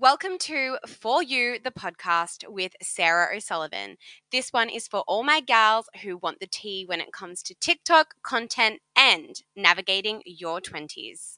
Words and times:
Welcome 0.00 0.38
to 0.38 0.78
For 0.86 1.22
You, 1.22 1.58
the 1.62 1.70
podcast 1.70 2.48
with 2.48 2.72
Sarah 2.80 3.36
O'Sullivan. 3.36 3.98
This 4.32 4.48
one 4.48 4.70
is 4.70 4.88
for 4.88 5.00
all 5.00 5.22
my 5.22 5.42
gals 5.42 5.90
who 6.02 6.16
want 6.16 6.40
the 6.40 6.46
tea 6.46 6.86
when 6.86 7.02
it 7.02 7.12
comes 7.12 7.42
to 7.42 7.54
TikTok 7.54 8.14
content 8.22 8.80
and 8.96 9.42
navigating 9.54 10.22
your 10.24 10.62
20s. 10.62 11.36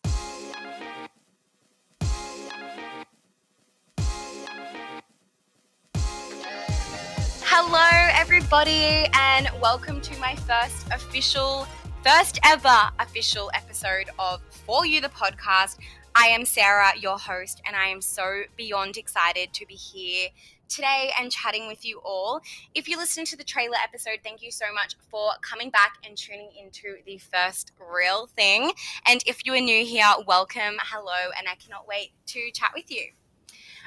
Hello, 7.42 8.10
everybody, 8.14 9.08
and 9.12 9.48
welcome 9.60 10.00
to 10.02 10.16
my 10.20 10.36
first 10.36 10.86
official, 10.92 11.66
first 12.04 12.38
ever 12.44 12.90
official 13.00 13.50
episode 13.54 14.08
of 14.20 14.40
For 14.64 14.86
You, 14.86 15.00
the 15.00 15.08
podcast. 15.08 15.78
I 16.14 16.26
am 16.26 16.44
Sarah, 16.44 16.92
your 16.98 17.18
host, 17.18 17.62
and 17.66 17.74
I 17.74 17.86
am 17.86 18.02
so 18.02 18.42
beyond 18.56 18.98
excited 18.98 19.54
to 19.54 19.66
be 19.66 19.74
here 19.74 20.28
today 20.68 21.10
and 21.18 21.32
chatting 21.32 21.68
with 21.68 21.86
you 21.86 22.00
all. 22.04 22.42
If 22.74 22.86
you 22.86 22.98
listened 22.98 23.28
to 23.28 23.36
the 23.36 23.44
trailer 23.44 23.76
episode, 23.82 24.18
thank 24.22 24.42
you 24.42 24.50
so 24.50 24.66
much 24.74 24.94
for 25.10 25.32
coming 25.40 25.70
back 25.70 25.94
and 26.06 26.16
tuning 26.16 26.50
into 26.62 26.96
the 27.06 27.16
first 27.16 27.72
real 27.78 28.26
thing. 28.26 28.72
And 29.06 29.22
if 29.26 29.46
you 29.46 29.54
are 29.54 29.60
new 29.60 29.86
here, 29.86 30.06
welcome, 30.26 30.76
hello, 30.82 31.30
and 31.38 31.48
I 31.48 31.54
cannot 31.54 31.88
wait 31.88 32.12
to 32.26 32.50
chat 32.52 32.72
with 32.74 32.90
you. 32.90 33.04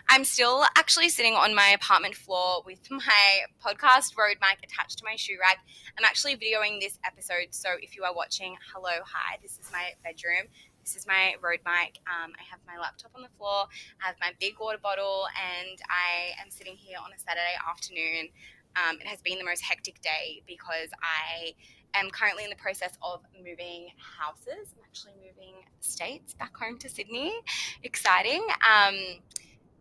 I'm 0.08 0.24
still 0.24 0.64
actually 0.76 1.10
sitting 1.10 1.34
on 1.34 1.56
my 1.56 1.70
apartment 1.70 2.16
floor 2.16 2.62
with 2.66 2.80
my 2.90 3.46
podcast 3.64 4.18
Rode 4.18 4.38
mic 4.42 4.60
attached 4.64 4.98
to 5.00 5.06
my 5.06 5.16
shoe 5.16 5.38
rack. 5.40 5.58
I'm 5.98 6.06
actually 6.06 6.36
videoing 6.36 6.80
this 6.80 6.98
episode, 7.06 7.48
so 7.52 7.70
if 7.82 7.96
you 7.96 8.04
are 8.04 8.14
watching, 8.16 8.56
hello, 8.74 9.04
hi, 9.06 9.38
this 9.42 9.60
is 9.60 9.72
my 9.72 9.92
bedroom. 10.04 10.48
This 10.86 10.98
is 10.98 11.08
my 11.08 11.34
Rode 11.42 11.66
mic. 11.66 11.98
Um, 12.06 12.34
I 12.38 12.44
have 12.52 12.60
my 12.68 12.80
laptop 12.80 13.10
on 13.16 13.24
the 13.24 13.34
floor. 13.40 13.66
I 14.04 14.06
have 14.06 14.18
my 14.22 14.34
big 14.40 14.60
water 14.60 14.78
bottle, 14.78 15.26
and 15.34 15.80
I 15.90 16.40
am 16.40 16.52
sitting 16.52 16.76
here 16.76 17.00
on 17.04 17.10
a 17.12 17.18
Saturday 17.18 17.58
afternoon. 17.68 18.30
Um, 18.76 19.02
it 19.02 19.08
has 19.08 19.20
been 19.22 19.40
the 19.40 19.44
most 19.44 19.64
hectic 19.64 20.00
day 20.02 20.44
because 20.46 20.90
I 21.02 21.56
am 21.96 22.12
currently 22.12 22.44
in 22.44 22.52
the 22.52 22.56
process 22.58 23.00
of 23.02 23.22
moving 23.36 23.88
houses. 23.98 24.76
I'm 24.78 24.84
actually 24.86 25.14
moving 25.26 25.56
states 25.80 26.36
back 26.36 26.56
home 26.56 26.78
to 26.78 26.88
Sydney. 26.88 27.34
Exciting. 27.82 28.46
Um, 28.62 28.96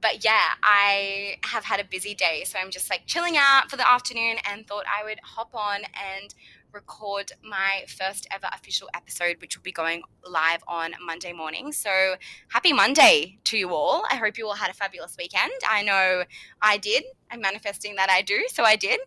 but 0.01 0.25
yeah, 0.25 0.57
I 0.63 1.37
have 1.45 1.65
had 1.65 1.81
a 1.81 1.85
busy 1.85 2.15
day. 2.15 2.45
So 2.47 2.59
I'm 2.59 2.71
just 2.71 2.89
like 2.89 3.03
chilling 3.05 3.37
out 3.37 3.71
for 3.71 3.77
the 3.77 3.87
afternoon 3.87 4.37
and 4.51 4.67
thought 4.67 4.85
I 4.89 5.05
would 5.05 5.19
hop 5.23 5.51
on 5.55 5.83
and 5.85 6.35
record 6.75 7.33
my 7.43 7.85
first 7.89 8.27
ever 8.31 8.49
official 8.53 8.89
episode, 8.95 9.37
which 9.41 9.57
will 9.57 9.63
be 9.63 9.73
going 9.73 10.03
live 10.29 10.63
on 10.69 10.93
Monday 11.05 11.33
morning. 11.33 11.73
So 11.73 12.17
happy 12.49 12.73
Monday 12.73 13.39
to 13.45 13.57
you 13.57 13.71
all. 13.71 14.05
I 14.11 14.17
hope 14.17 14.37
you 14.37 14.47
all 14.47 14.55
had 14.55 14.71
a 14.71 14.75
fabulous 14.75 15.17
weekend. 15.19 15.53
I 15.69 15.83
know 15.83 16.25
I 16.61 16.77
did. 16.77 17.05
I'm 17.31 17.41
manifesting 17.41 17.95
that 17.97 18.11
I 18.11 18.23
do. 18.23 18.45
So 18.49 18.65
I 18.65 18.77
did. 18.77 19.01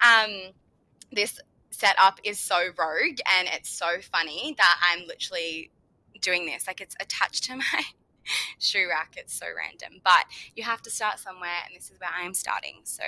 Um, 0.00 0.52
this 1.10 1.40
setup 1.70 2.20
is 2.24 2.38
so 2.38 2.68
rogue 2.78 3.18
and 3.38 3.48
it's 3.52 3.70
so 3.70 4.00
funny 4.00 4.54
that 4.56 4.80
I'm 4.82 5.06
literally 5.06 5.70
doing 6.20 6.46
this. 6.46 6.66
Like 6.66 6.80
it's 6.80 6.96
attached 7.00 7.44
to 7.44 7.56
my 7.56 7.82
shoe 8.58 8.88
rack. 8.88 9.14
It's 9.16 9.34
so 9.34 9.46
random. 9.56 10.00
But 10.04 10.24
you 10.54 10.64
have 10.64 10.82
to 10.82 10.90
start 10.90 11.18
somewhere, 11.18 11.62
and 11.66 11.76
this 11.76 11.90
is 11.90 12.00
where 12.00 12.10
I'm 12.14 12.34
starting. 12.34 12.80
So 12.84 13.02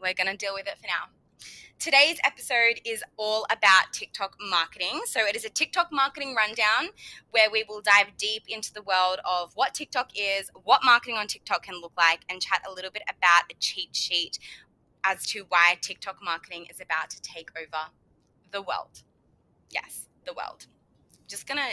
we're 0.00 0.14
going 0.14 0.30
to 0.30 0.36
deal 0.36 0.54
with 0.54 0.66
it 0.66 0.78
for 0.78 0.86
now. 0.86 1.08
Today's 1.78 2.18
episode 2.24 2.80
is 2.84 3.02
all 3.16 3.46
about 3.50 3.92
TikTok 3.92 4.36
marketing. 4.40 5.02
So, 5.06 5.26
it 5.26 5.36
is 5.36 5.44
a 5.44 5.50
TikTok 5.50 5.88
marketing 5.92 6.34
rundown 6.34 6.90
where 7.30 7.50
we 7.50 7.64
will 7.68 7.80
dive 7.80 8.16
deep 8.16 8.44
into 8.48 8.72
the 8.72 8.82
world 8.82 9.18
of 9.24 9.52
what 9.54 9.74
TikTok 9.74 10.10
is, 10.14 10.50
what 10.62 10.80
marketing 10.84 11.16
on 11.16 11.26
TikTok 11.26 11.64
can 11.64 11.80
look 11.80 11.92
like, 11.96 12.20
and 12.28 12.40
chat 12.40 12.62
a 12.68 12.72
little 12.72 12.90
bit 12.90 13.02
about 13.08 13.50
a 13.50 13.54
cheat 13.58 13.94
sheet 13.94 14.38
as 15.04 15.26
to 15.26 15.44
why 15.48 15.76
TikTok 15.80 16.16
marketing 16.22 16.66
is 16.70 16.80
about 16.80 17.10
to 17.10 17.20
take 17.20 17.50
over 17.56 17.90
the 18.50 18.62
world. 18.62 19.02
Yes, 19.70 20.08
the 20.24 20.32
world. 20.32 20.66
Just 21.28 21.46
gonna 21.46 21.68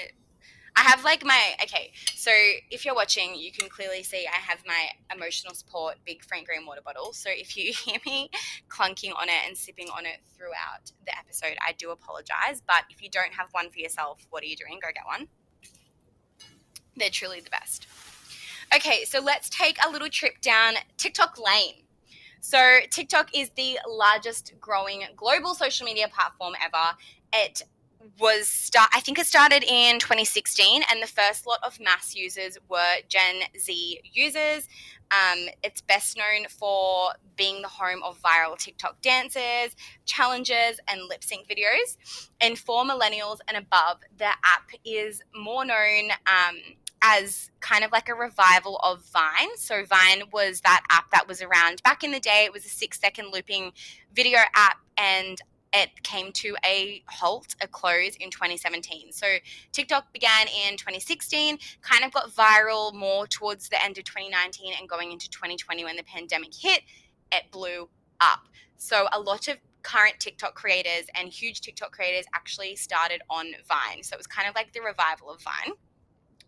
I 0.81 0.85
have 0.85 1.03
like 1.03 1.23
my 1.23 1.39
okay. 1.61 1.91
So 2.15 2.31
if 2.71 2.85
you're 2.85 2.95
watching, 2.95 3.35
you 3.35 3.51
can 3.51 3.69
clearly 3.69 4.01
see 4.01 4.25
I 4.25 4.39
have 4.39 4.63
my 4.65 4.87
emotional 5.15 5.53
support 5.53 5.97
big 6.05 6.23
Frank 6.23 6.47
Green 6.47 6.65
water 6.65 6.81
bottle. 6.83 7.13
So 7.13 7.29
if 7.29 7.55
you 7.55 7.71
hear 7.85 7.99
me 8.03 8.31
clunking 8.67 9.11
on 9.15 9.29
it 9.29 9.45
and 9.45 9.55
sipping 9.55 9.89
on 9.95 10.07
it 10.07 10.21
throughout 10.35 10.91
the 11.05 11.15
episode, 11.15 11.55
I 11.61 11.73
do 11.73 11.91
apologize. 11.91 12.63
But 12.65 12.85
if 12.89 12.99
you 12.99 13.11
don't 13.11 13.31
have 13.33 13.49
one 13.51 13.69
for 13.69 13.77
yourself, 13.77 14.25
what 14.31 14.41
are 14.41 14.47
you 14.47 14.55
doing? 14.55 14.79
Go 14.81 14.87
get 14.91 15.05
one. 15.05 15.27
They're 16.97 17.11
truly 17.11 17.41
the 17.41 17.51
best. 17.51 17.85
Okay, 18.75 19.03
so 19.03 19.19
let's 19.19 19.49
take 19.49 19.77
a 19.85 19.91
little 19.91 20.09
trip 20.09 20.41
down 20.41 20.75
TikTok 20.97 21.37
lane. 21.37 21.83
So, 22.39 22.79
TikTok 22.89 23.37
is 23.37 23.51
the 23.51 23.77
largest 23.87 24.53
growing 24.59 25.03
global 25.15 25.53
social 25.53 25.85
media 25.85 26.07
platform 26.07 26.55
ever. 26.59 26.97
It 27.31 27.61
was 28.19 28.47
start 28.47 28.89
I 28.93 28.99
think 28.99 29.19
it 29.19 29.25
started 29.25 29.63
in 29.63 29.99
2016 29.99 30.83
and 30.89 31.01
the 31.01 31.07
first 31.07 31.45
lot 31.47 31.59
of 31.63 31.79
mass 31.79 32.15
users 32.15 32.57
were 32.69 32.95
Gen 33.07 33.41
Z 33.59 34.01
users. 34.03 34.67
Um, 35.11 35.49
it's 35.61 35.81
best 35.81 36.17
known 36.17 36.47
for 36.47 37.11
being 37.35 37.61
the 37.61 37.67
home 37.67 38.01
of 38.03 38.21
viral 38.21 38.57
TikTok 38.57 39.01
dances, 39.01 39.75
challenges, 40.05 40.79
and 40.87 41.01
lip 41.09 41.23
sync 41.23 41.47
videos. 41.49 41.97
And 42.39 42.57
for 42.57 42.83
millennials 42.83 43.39
and 43.47 43.57
above, 43.57 43.97
the 44.17 44.27
app 44.27 44.69
is 44.85 45.21
more 45.35 45.65
known 45.65 46.11
um, 46.27 46.55
as 47.01 47.49
kind 47.59 47.83
of 47.83 47.91
like 47.91 48.07
a 48.07 48.13
revival 48.13 48.77
of 48.83 49.03
Vine. 49.11 49.57
So, 49.57 49.83
Vine 49.83 50.23
was 50.31 50.61
that 50.61 50.83
app 50.89 51.11
that 51.11 51.27
was 51.27 51.41
around 51.41 51.83
back 51.83 52.03
in 52.03 52.11
the 52.11 52.19
day. 52.19 52.43
It 52.45 52.53
was 52.53 52.65
a 52.65 52.69
six 52.69 52.99
second 52.99 53.33
looping 53.33 53.73
video 54.13 54.39
app, 54.55 54.77
and 54.97 55.41
it 55.73 56.03
came 56.03 56.31
to 56.33 56.55
a 56.65 57.03
halt, 57.07 57.55
a 57.61 57.67
close 57.67 58.15
in 58.19 58.29
2017. 58.29 59.11
So 59.11 59.27
TikTok 59.71 60.11
began 60.11 60.47
in 60.47 60.77
2016, 60.77 61.57
kind 61.81 62.03
of 62.03 62.11
got 62.11 62.29
viral 62.31 62.93
more 62.93 63.25
towards 63.27 63.69
the 63.69 63.83
end 63.83 63.97
of 63.97 64.03
2019 64.03 64.73
and 64.77 64.89
going 64.89 65.11
into 65.11 65.29
2020 65.29 65.83
when 65.85 65.95
the 65.95 66.03
pandemic 66.03 66.53
hit, 66.53 66.81
it 67.31 67.43
blew 67.51 67.89
up. 68.19 68.47
So 68.77 69.07
a 69.13 69.19
lot 69.19 69.47
of 69.47 69.57
current 69.83 70.19
TikTok 70.19 70.55
creators 70.55 71.05
and 71.15 71.29
huge 71.29 71.61
TikTok 71.61 71.91
creators 71.91 72.25
actually 72.35 72.75
started 72.75 73.21
on 73.29 73.53
Vine. 73.67 74.03
So 74.03 74.15
it 74.15 74.19
was 74.19 74.27
kind 74.27 74.47
of 74.47 74.55
like 74.55 74.73
the 74.73 74.81
revival 74.81 75.31
of 75.31 75.41
Vine 75.41 75.73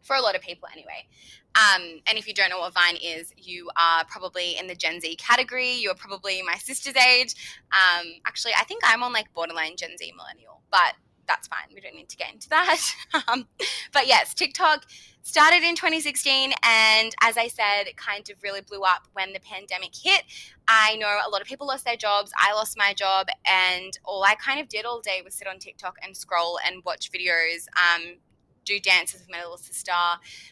for 0.04 0.16
a 0.16 0.22
lot 0.22 0.36
of 0.36 0.42
people 0.42 0.68
anyway. 0.72 1.08
Um, 1.56 2.02
and 2.08 2.18
if 2.18 2.28
you 2.28 2.34
don't 2.34 2.50
know 2.50 2.60
what 2.60 2.74
Vine 2.74 2.98
is, 3.02 3.34
you 3.38 3.70
are 3.78 4.06
probably 4.06 4.58
in 4.58 4.68
the 4.68 4.76
Gen 4.76 5.00
Z 5.00 5.16
category. 5.16 5.72
You 5.72 5.92
are 5.92 5.96
probably 5.96 6.42
my 6.42 6.56
sister's 6.56 6.96
age. 6.96 7.36
Um, 7.72 8.08
actually, 8.26 8.54
I 8.58 8.64
think 8.64 8.82
I'm 8.86 9.04
on 9.04 9.14
like 9.14 9.34
borderline 9.34 9.76
Gen 9.78 9.98
Z 9.98 10.14
millennial, 10.16 10.62
but 10.72 10.94
that's 11.28 11.48
fine. 11.48 11.68
We 11.74 11.82
don't 11.82 11.96
need 11.96 12.10
to 12.10 12.18
get 12.18 12.34
into 12.34 12.50
that. 12.50 12.80
um, 13.28 13.48
but 13.94 14.08
yes, 14.08 14.34
TikTok 14.34 14.86
started 15.24 15.64
in 15.64 15.74
2016 15.74 16.52
and 16.64 17.16
as 17.22 17.38
i 17.38 17.48
said 17.48 17.88
it 17.88 17.96
kind 17.96 18.30
of 18.30 18.36
really 18.44 18.60
blew 18.60 18.82
up 18.82 19.08
when 19.14 19.32
the 19.32 19.40
pandemic 19.40 19.92
hit 19.96 20.24
i 20.68 20.98
know 20.98 21.08
a 21.26 21.30
lot 21.30 21.40
of 21.40 21.48
people 21.48 21.66
lost 21.66 21.86
their 21.86 21.96
jobs 21.96 22.30
i 22.38 22.54
lost 22.54 22.78
my 22.78 22.94
job 22.94 23.28
and 23.46 23.98
all 24.04 24.22
i 24.24 24.36
kind 24.36 24.60
of 24.60 24.68
did 24.68 24.84
all 24.84 25.00
day 25.00 25.22
was 25.24 25.34
sit 25.34 25.48
on 25.48 25.58
tiktok 25.58 25.96
and 26.04 26.16
scroll 26.16 26.60
and 26.68 26.84
watch 26.84 27.10
videos 27.10 27.68
um, 27.78 28.18
do 28.66 28.80
dances 28.80 29.22
with 29.22 29.32
my 29.32 29.42
little 29.42 29.58
sister, 29.58 29.92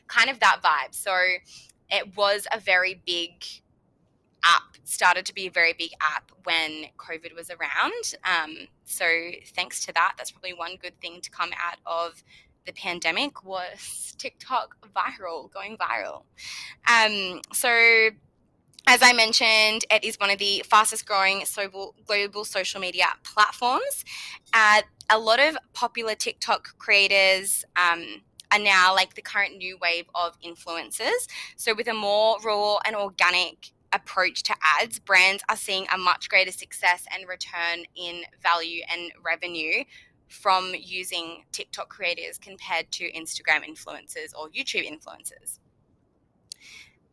kind 0.07 0.29
of 0.29 0.39
that 0.39 0.61
vibe. 0.63 0.93
So 0.93 1.15
it 1.89 2.15
was 2.15 2.47
a 2.53 2.59
very 2.59 3.01
big 3.05 3.43
app, 4.43 4.77
started 4.83 5.25
to 5.25 5.33
be 5.33 5.47
a 5.47 5.51
very 5.51 5.73
big 5.73 5.91
app 6.01 6.31
when 6.43 6.85
COVID 6.97 7.35
was 7.35 7.49
around. 7.49 8.15
Um, 8.23 8.67
so 8.85 9.05
thanks 9.55 9.85
to 9.85 9.93
that, 9.93 10.13
that's 10.17 10.31
probably 10.31 10.53
one 10.53 10.77
good 10.81 10.99
thing 11.01 11.21
to 11.21 11.29
come 11.29 11.51
out 11.57 11.77
of 11.85 12.23
the 12.65 12.73
pandemic 12.73 13.43
was 13.43 14.13
TikTok 14.17 14.75
viral, 14.95 15.51
going 15.51 15.77
viral. 15.77 16.23
Um, 16.87 17.41
so 17.53 18.09
as 18.87 19.01
I 19.01 19.13
mentioned, 19.13 19.85
it 19.89 20.03
is 20.03 20.17
one 20.17 20.29
of 20.29 20.39
the 20.39 20.63
fastest 20.67 21.05
growing 21.05 21.43
global 22.05 22.45
social 22.45 22.81
media 22.81 23.05
platforms. 23.23 24.03
Uh, 24.53 24.81
a 25.09 25.17
lot 25.17 25.39
of 25.39 25.57
popular 25.73 26.15
TikTok 26.15 26.77
creators 26.77 27.63
um, 27.75 28.21
are 28.51 28.59
now 28.59 28.93
like 28.93 29.13
the 29.15 29.21
current 29.21 29.57
new 29.57 29.77
wave 29.81 30.05
of 30.15 30.39
influencers. 30.41 31.27
So, 31.55 31.73
with 31.73 31.87
a 31.87 31.93
more 31.93 32.37
raw 32.43 32.77
and 32.85 32.95
organic 32.95 33.71
approach 33.93 34.43
to 34.43 34.55
ads, 34.81 34.99
brands 34.99 35.43
are 35.49 35.57
seeing 35.57 35.85
a 35.93 35.97
much 35.97 36.29
greater 36.29 36.51
success 36.51 37.05
and 37.13 37.27
return 37.27 37.85
in 37.95 38.23
value 38.41 38.81
and 38.91 39.11
revenue 39.23 39.83
from 40.27 40.73
using 40.79 41.43
TikTok 41.51 41.89
creators 41.89 42.37
compared 42.37 42.89
to 42.91 43.11
Instagram 43.11 43.65
influencers 43.67 44.31
or 44.37 44.47
YouTube 44.49 44.89
influencers. 44.89 45.59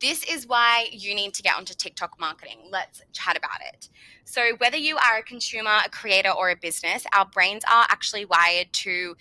This 0.00 0.24
is 0.24 0.46
why 0.46 0.86
you 0.92 1.14
need 1.14 1.34
to 1.34 1.42
get 1.42 1.56
onto 1.56 1.74
TikTok 1.74 2.18
marketing. 2.20 2.58
Let's 2.70 3.02
chat 3.12 3.36
about 3.36 3.60
it. 3.72 3.88
So, 4.24 4.54
whether 4.58 4.76
you 4.76 4.96
are 4.96 5.18
a 5.18 5.22
consumer, 5.22 5.78
a 5.84 5.88
creator, 5.88 6.30
or 6.30 6.50
a 6.50 6.56
business, 6.56 7.04
our 7.16 7.26
brains 7.26 7.64
are 7.64 7.86
actually 7.90 8.24
wired 8.24 8.72
to 8.72 9.16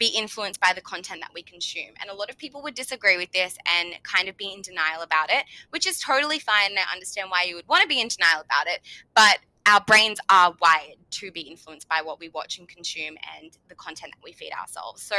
be 0.00 0.06
influenced 0.06 0.60
by 0.60 0.72
the 0.74 0.80
content 0.80 1.20
that 1.20 1.30
we 1.34 1.42
consume. 1.42 1.92
And 2.00 2.08
a 2.10 2.14
lot 2.14 2.30
of 2.30 2.38
people 2.38 2.62
would 2.62 2.74
disagree 2.74 3.18
with 3.18 3.30
this 3.32 3.56
and 3.66 3.94
kind 4.02 4.28
of 4.28 4.36
be 4.36 4.50
in 4.52 4.62
denial 4.62 5.02
about 5.02 5.30
it, 5.30 5.44
which 5.70 5.86
is 5.86 6.00
totally 6.00 6.38
fine. 6.38 6.70
I 6.76 6.92
understand 6.92 7.30
why 7.30 7.44
you 7.44 7.54
would 7.54 7.68
want 7.68 7.82
to 7.82 7.88
be 7.88 8.00
in 8.00 8.08
denial 8.08 8.40
about 8.40 8.66
it. 8.66 8.80
But 9.14 9.40
our 9.70 9.80
brains 9.80 10.18
are 10.28 10.54
wired 10.60 10.96
to 11.10 11.30
be 11.30 11.42
influenced 11.42 11.88
by 11.88 12.02
what 12.02 12.18
we 12.18 12.28
watch 12.28 12.58
and 12.58 12.68
consume 12.68 13.14
and 13.38 13.56
the 13.68 13.74
content 13.76 14.12
that 14.12 14.24
we 14.24 14.32
feed 14.32 14.52
ourselves. 14.52 15.00
So 15.02 15.16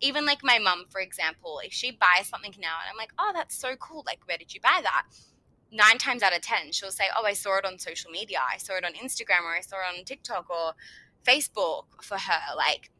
even 0.00 0.26
like 0.26 0.42
my 0.42 0.58
mum, 0.58 0.86
for 0.90 1.00
example, 1.00 1.60
if 1.64 1.72
she 1.72 1.92
buys 1.92 2.26
something 2.26 2.52
now 2.60 2.78
and 2.80 2.90
I'm 2.90 2.96
like, 2.96 3.12
oh, 3.18 3.30
that's 3.32 3.56
so 3.56 3.76
cool. 3.76 4.02
Like, 4.04 4.20
where 4.26 4.36
did 4.36 4.52
you 4.52 4.60
buy 4.60 4.80
that? 4.82 5.04
Nine 5.70 5.98
times 5.98 6.22
out 6.22 6.34
of 6.34 6.42
10, 6.42 6.72
she'll 6.72 6.90
say, 6.90 7.04
oh, 7.16 7.24
I 7.24 7.32
saw 7.32 7.58
it 7.58 7.64
on 7.64 7.78
social 7.78 8.10
media. 8.10 8.38
I 8.52 8.58
saw 8.58 8.76
it 8.76 8.84
on 8.84 8.92
Instagram 8.94 9.44
or 9.44 9.54
I 9.54 9.60
saw 9.60 9.76
it 9.76 9.98
on 9.98 10.04
TikTok 10.04 10.50
or 10.50 10.72
Facebook 11.24 11.84
for 12.02 12.18
her. 12.18 12.56
Like, 12.56 12.90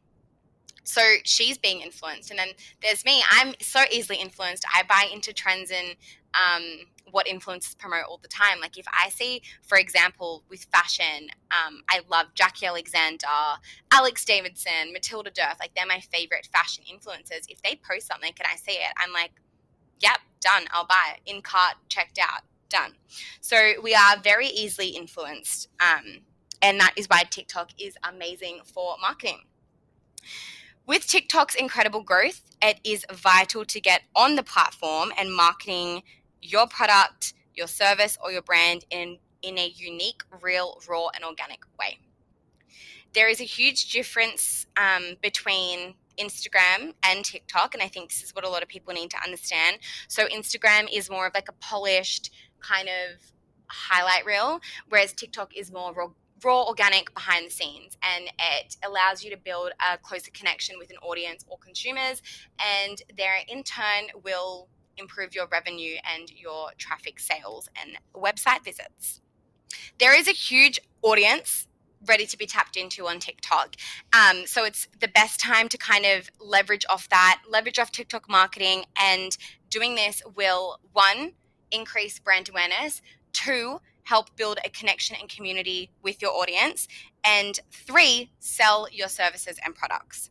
so 0.83 1.01
she's 1.23 1.57
being 1.57 1.81
influenced. 1.81 2.29
And 2.29 2.39
then 2.39 2.49
there's 2.81 3.03
me. 3.03 3.23
I'm 3.29 3.53
so 3.59 3.81
easily 3.91 4.19
influenced. 4.19 4.65
I 4.73 4.83
buy 4.83 5.07
into 5.13 5.33
trends 5.33 5.71
and 5.71 5.95
um, 6.33 6.87
what 7.11 7.27
influencers 7.27 7.77
promote 7.77 8.05
all 8.07 8.19
the 8.21 8.27
time. 8.27 8.59
Like 8.59 8.77
if 8.77 8.85
I 8.87 9.09
see, 9.09 9.41
for 9.61 9.77
example, 9.77 10.43
with 10.49 10.63
fashion, 10.65 11.29
um, 11.51 11.83
I 11.89 12.01
love 12.09 12.27
Jackie 12.33 12.65
Alexander, 12.65 13.27
Alex 13.91 14.25
Davidson, 14.25 14.91
Matilda 14.91 15.31
Djerf. 15.31 15.59
Like 15.59 15.75
they're 15.75 15.85
my 15.85 15.99
favorite 15.99 16.47
fashion 16.51 16.83
influencers. 16.91 17.45
If 17.49 17.61
they 17.61 17.79
post 17.87 18.07
something 18.07 18.31
and 18.37 18.47
I 18.51 18.55
see 18.55 18.73
it, 18.73 18.93
I'm 18.97 19.13
like, 19.13 19.31
yep, 19.99 20.19
done. 20.41 20.65
I'll 20.71 20.85
buy 20.85 21.15
it. 21.15 21.29
In 21.29 21.41
cart, 21.41 21.75
checked 21.89 22.19
out, 22.19 22.41
done. 22.69 22.93
So 23.41 23.73
we 23.81 23.93
are 23.93 24.17
very 24.21 24.47
easily 24.47 24.89
influenced. 24.89 25.69
Um, 25.79 26.21
and 26.61 26.79
that 26.79 26.93
is 26.95 27.07
why 27.07 27.23
TikTok 27.23 27.71
is 27.79 27.95
amazing 28.03 28.61
for 28.63 28.95
marketing. 29.01 29.41
With 30.85 31.07
TikTok's 31.07 31.55
incredible 31.55 32.01
growth, 32.03 32.41
it 32.61 32.79
is 32.83 33.05
vital 33.11 33.65
to 33.65 33.79
get 33.79 34.03
on 34.15 34.35
the 34.35 34.43
platform 34.43 35.11
and 35.17 35.33
marketing 35.33 36.03
your 36.43 36.67
product, 36.67 37.33
your 37.55 37.67
service, 37.67 38.17
or 38.23 38.31
your 38.31 38.41
brand 38.41 38.85
in, 38.89 39.17
in 39.41 39.57
a 39.57 39.67
unique, 39.75 40.23
real, 40.41 40.79
raw, 40.87 41.07
and 41.15 41.23
organic 41.23 41.61
way. 41.79 41.99
There 43.13 43.29
is 43.29 43.39
a 43.39 43.45
huge 43.45 43.91
difference 43.91 44.65
um, 44.75 45.15
between 45.21 45.95
Instagram 46.17 46.93
and 47.03 47.23
TikTok, 47.23 47.73
and 47.73 47.81
I 47.81 47.87
think 47.87 48.09
this 48.09 48.23
is 48.23 48.35
what 48.35 48.45
a 48.45 48.49
lot 48.49 48.63
of 48.63 48.69
people 48.69 48.93
need 48.93 49.09
to 49.11 49.17
understand. 49.23 49.79
So, 50.07 50.27
Instagram 50.27 50.87
is 50.91 51.09
more 51.09 51.27
of 51.27 51.33
like 51.33 51.49
a 51.49 51.53
polished 51.53 52.31
kind 52.59 52.87
of 52.87 53.19
highlight 53.67 54.25
reel, 54.25 54.59
whereas 54.89 55.13
TikTok 55.13 55.55
is 55.55 55.71
more 55.71 55.93
raw, 55.93 56.07
raw, 56.43 56.67
organic 56.67 57.13
behind 57.13 57.47
the 57.47 57.51
scenes, 57.51 57.97
and 58.03 58.25
it 58.39 58.77
allows 58.83 59.23
you 59.23 59.31
to 59.31 59.37
build 59.37 59.71
a 59.79 59.97
closer 59.97 60.31
connection 60.31 60.77
with 60.77 60.89
an 60.89 60.97
audience 60.97 61.45
or 61.47 61.57
consumers, 61.57 62.21
and 62.59 63.01
there 63.17 63.33
in 63.47 63.63
turn 63.63 64.07
will 64.23 64.67
improve 64.97 65.35
your 65.35 65.47
revenue 65.47 65.95
and 66.13 66.31
your 66.31 66.71
traffic 66.77 67.19
sales 67.19 67.69
and 67.81 67.97
website 68.15 68.63
visits. 68.63 69.21
There 69.99 70.17
is 70.17 70.27
a 70.27 70.31
huge 70.31 70.79
audience 71.01 71.67
ready 72.05 72.25
to 72.25 72.37
be 72.37 72.45
tapped 72.45 72.75
into 72.75 73.07
on 73.07 73.19
TikTok. 73.19 73.75
Um, 74.13 74.45
so 74.45 74.65
it's 74.65 74.87
the 74.99 75.07
best 75.07 75.39
time 75.39 75.69
to 75.69 75.77
kind 75.77 76.05
of 76.05 76.29
leverage 76.39 76.85
off 76.89 77.07
that, 77.09 77.41
leverage 77.49 77.79
off 77.79 77.91
TikTok 77.91 78.29
marketing, 78.29 78.83
and 78.97 79.35
doing 79.69 79.95
this 79.95 80.21
will 80.35 80.79
one, 80.91 81.33
increase 81.71 82.19
brand 82.19 82.49
awareness, 82.49 83.01
two, 83.31 83.79
help 84.03 84.35
build 84.35 84.59
a 84.65 84.69
connection 84.69 85.15
and 85.19 85.29
community 85.29 85.89
with 86.01 86.21
your 86.21 86.31
audience, 86.31 86.87
and 87.23 87.59
three, 87.71 88.31
sell 88.39 88.87
your 88.91 89.07
services 89.07 89.57
and 89.63 89.73
products. 89.73 90.29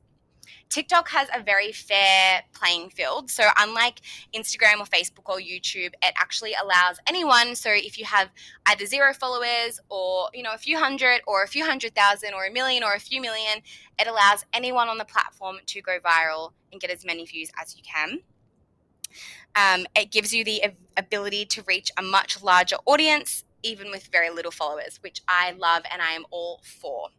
TikTok 0.72 1.10
has 1.10 1.28
a 1.34 1.42
very 1.42 1.70
fair 1.70 2.42
playing 2.54 2.88
field. 2.88 3.30
So, 3.30 3.44
unlike 3.58 4.00
Instagram 4.34 4.80
or 4.80 4.86
Facebook 4.86 5.28
or 5.28 5.38
YouTube, 5.38 5.92
it 6.02 6.14
actually 6.16 6.54
allows 6.54 6.96
anyone. 7.06 7.54
So, 7.54 7.68
if 7.70 7.98
you 7.98 8.06
have 8.06 8.30
either 8.64 8.86
zero 8.86 9.12
followers 9.12 9.78
or, 9.90 10.30
you 10.32 10.42
know, 10.42 10.54
a 10.54 10.58
few 10.58 10.78
hundred 10.78 11.20
or 11.26 11.42
a 11.42 11.46
few 11.46 11.66
hundred 11.66 11.94
thousand 11.94 12.32
or 12.32 12.46
a 12.46 12.50
million 12.50 12.82
or 12.82 12.94
a 12.94 12.98
few 12.98 13.20
million, 13.20 13.58
it 14.00 14.08
allows 14.08 14.46
anyone 14.54 14.88
on 14.88 14.96
the 14.96 15.04
platform 15.04 15.56
to 15.66 15.82
go 15.82 15.98
viral 16.00 16.52
and 16.72 16.80
get 16.80 16.90
as 16.90 17.04
many 17.04 17.26
views 17.26 17.50
as 17.60 17.76
you 17.76 17.82
can. 17.82 18.20
Um, 19.54 19.86
it 19.94 20.10
gives 20.10 20.32
you 20.32 20.42
the 20.42 20.62
ability 20.96 21.44
to 21.44 21.62
reach 21.64 21.90
a 21.98 22.02
much 22.02 22.42
larger 22.42 22.76
audience, 22.86 23.44
even 23.62 23.90
with 23.90 24.08
very 24.10 24.30
little 24.30 24.50
followers, 24.50 25.00
which 25.02 25.20
I 25.28 25.52
love 25.52 25.82
and 25.92 26.00
I 26.00 26.12
am 26.12 26.24
all 26.30 26.62
for. 26.64 27.10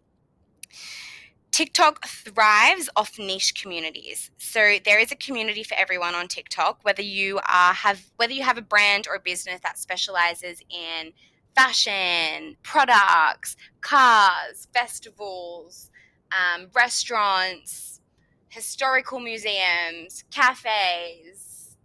TikTok 1.54 2.08
thrives 2.08 2.90
off 2.96 3.20
niche 3.20 3.54
communities. 3.54 4.32
So 4.40 4.78
there 4.84 4.98
is 4.98 5.12
a 5.12 5.16
community 5.16 5.62
for 5.62 5.76
everyone 5.76 6.16
on 6.16 6.28
TikTok, 6.28 6.80
whether 6.82 7.04
you 7.04 7.40
are 7.48 7.76
have 7.76 8.10
whether 8.16 8.34
you 8.34 8.42
have 8.42 8.58
a 8.58 8.62
brand 8.64 9.06
or 9.08 9.14
a 9.14 9.20
business 9.20 9.60
that 9.62 9.78
specializes 9.78 10.62
in 10.72 11.14
fashion, 11.56 12.58
products, 12.64 13.56
cars, 13.82 14.68
festivals, 14.74 15.92
um, 16.32 16.70
restaurants, 16.74 18.02
historical 18.50 19.20
museums, 19.20 20.24
cafes, 20.32 21.78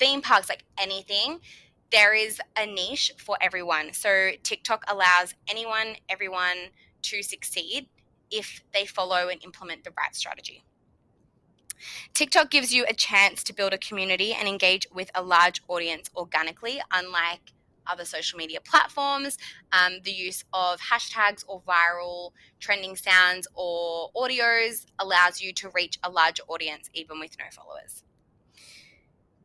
theme 0.00 0.20
parks, 0.20 0.48
like 0.48 0.64
anything. 0.76 1.38
There 1.92 2.12
is 2.12 2.40
a 2.56 2.66
niche 2.66 3.12
for 3.18 3.36
everyone. 3.40 3.92
So 3.92 4.30
TikTok 4.42 4.82
allows 4.88 5.36
anyone, 5.48 5.94
everyone 6.08 6.70
to 7.02 7.22
succeed 7.22 7.86
if 8.30 8.62
they 8.72 8.84
follow 8.84 9.28
and 9.28 9.42
implement 9.44 9.84
the 9.84 9.90
right 9.96 10.14
strategy. 10.14 10.64
TikTok 12.12 12.50
gives 12.50 12.72
you 12.72 12.84
a 12.88 12.94
chance 12.94 13.42
to 13.44 13.54
build 13.54 13.72
a 13.72 13.78
community 13.78 14.32
and 14.32 14.46
engage 14.46 14.86
with 14.92 15.10
a 15.14 15.22
large 15.22 15.62
audience 15.68 16.10
organically, 16.14 16.80
unlike 16.92 17.52
other 17.86 18.04
social 18.04 18.36
media 18.36 18.60
platforms. 18.60 19.38
Um, 19.72 20.00
the 20.04 20.12
use 20.12 20.44
of 20.52 20.80
hashtags 20.80 21.44
or 21.48 21.62
viral 21.62 22.32
trending 22.60 22.96
sounds 22.96 23.48
or 23.54 24.10
audios 24.14 24.86
allows 24.98 25.40
you 25.40 25.52
to 25.54 25.70
reach 25.70 25.98
a 26.02 26.10
larger 26.10 26.42
audience 26.48 26.90
even 26.92 27.18
with 27.18 27.36
no 27.38 27.46
followers. 27.50 28.04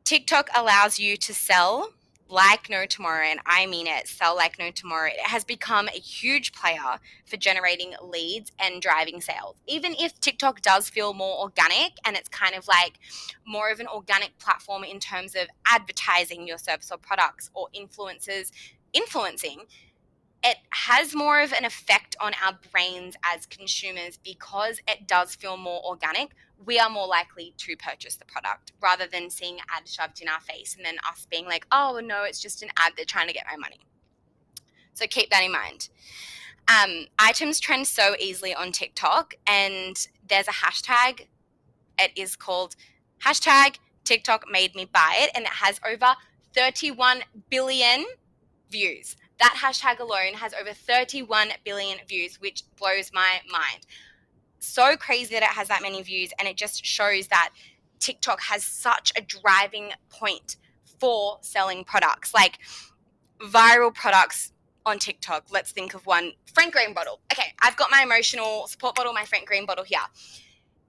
TikTok 0.04 0.50
allows 0.56 1.00
you 1.00 1.18
to 1.18 1.34
sell 1.34 1.94
like 2.27 2.69
no 2.69 2.86
tomorrow, 2.86 3.25
and 3.25 3.39
I 3.45 3.66
mean 3.68 3.88
it, 3.88 4.07
sell 4.07 4.36
like 4.36 4.57
no 4.57 4.72
tomorrow, 4.72 5.10
it 5.10 5.27
has 5.27 5.44
become 5.44 5.88
a 5.88 6.00
huge 6.00 6.54
player 6.54 7.00
for 7.25 7.38
generating 7.38 7.94
leads 8.01 8.51
and 8.60 8.81
driving 8.81 9.22
sales. 9.22 9.56
Even 9.68 9.94
if 10.00 10.19
TikTok 10.19 10.62
does 10.62 10.89
feel 10.89 11.13
more 11.13 11.39
organic 11.39 11.94
and 12.06 12.16
it's 12.16 12.30
kind 12.30 12.56
of 12.56 12.68
like 12.68 13.00
more 13.45 13.69
of 13.69 13.80
an 13.80 13.88
organic 13.88 14.38
platform 14.39 14.83
in 14.83 15.00
terms 15.00 15.36
of 15.36 15.48
advertising 15.68 16.48
your 16.48 16.57
service 16.57 16.92
or 16.92 16.98
products 16.98 17.51
or 17.54 17.68
influencers 17.75 18.51
influencing, 18.94 19.66
it 20.46 20.58
has 20.70 21.16
more 21.16 21.42
of 21.42 21.52
an 21.54 21.66
effect 21.66 22.16
on 22.22 22.34
our 22.46 22.58
brains 22.72 23.16
as 23.25 23.48
consumers 23.48 24.20
because 24.24 24.80
it 24.88 25.08
does 25.08 25.34
feel 25.34 25.58
more 25.58 25.84
organic. 25.84 26.34
We 26.64 26.78
are 26.78 26.90
more 26.90 27.08
likely 27.08 27.56
to 27.58 27.75
purchase 27.75 28.16
the 28.16 28.25
product 28.25 28.72
rather 28.80 29.08
than 29.08 29.32
seeing 29.32 29.58
ad 29.75 29.88
shoved 29.88 30.22
in 30.22 30.28
our 30.28 30.40
face 30.40 30.75
and 30.75 30.86
then 30.86 30.98
us 31.10 31.25
being 31.30 31.46
like, 31.46 31.66
oh, 31.72 32.00
no, 32.04 32.24
it's 32.24 32.40
just 32.40 32.62
an 32.62 32.70
ad. 32.78 32.94
They're 32.96 33.06
trying 33.06 33.28
to 33.28 33.34
get 33.34 33.48
my 33.50 33.58
money. 33.58 33.80
So 34.94 35.08
keep 35.08 35.32
that 35.32 35.44
in 35.44 35.52
mind. 35.52 35.90
Um, 36.68 37.08
items 37.18 37.60
trend 37.60 37.88
so 37.88 38.16
easily 38.20 38.54
on 38.54 38.72
TikTok, 38.72 39.36
and 39.48 39.96
there's 40.28 40.48
a 40.48 40.52
hashtag. 40.52 41.28
It 42.00 42.12
is 42.16 42.36
called 42.36 42.75
hashtag 43.24 43.78
TikTok 44.04 44.46
made 44.50 44.75
me 44.75 44.86
buy 44.86 45.18
it, 45.20 45.32
and 45.36 45.46
it 45.46 45.52
has 45.52 45.80
over 45.88 46.16
31 46.54 47.22
billion 47.50 48.06
views. 48.70 49.16
That 49.39 49.56
hashtag 49.62 50.00
alone 50.00 50.34
has 50.36 50.54
over 50.54 50.74
31 50.74 51.50
billion 51.63 52.00
views, 52.08 52.39
which 52.39 52.63
blows 52.77 53.12
my 53.13 53.42
mind. 53.51 53.86
So 54.60 54.96
crazy 54.96 55.36
that 55.36 55.44
it 55.44 55.50
has 55.50 55.68
that 55.68 55.82
many 55.82 56.01
views, 56.01 56.32
and 56.39 56.48
it 56.48 56.56
just 56.56 56.86
shows 56.86 57.27
that 57.27 57.50
TikTok 58.00 58.42
has 58.42 58.63
such 58.63 59.12
a 59.18 59.22
driving 59.22 59.92
point 60.10 60.58
for 61.00 61.38
selling 61.42 61.84
products. 61.84 62.34
Like 62.34 62.60
viral 63.42 63.94
products 63.94 64.54
on 64.86 65.00
TikTok. 65.00 65.46
Let's 65.51 65.72
think 65.72 65.94
of 65.94 66.06
one 66.06 66.34
Frank 66.54 66.74
Green 66.74 66.94
bottle. 66.94 67.20
Okay, 67.32 67.54
I've 67.62 67.75
got 67.75 67.89
my 67.92 68.04
emotional 68.04 68.68
support 68.68 68.96
bottle, 68.96 69.13
my 69.13 69.25
Frank 69.25 69.48
Green 69.48 69.65
bottle 69.65 69.84
here. 69.84 70.00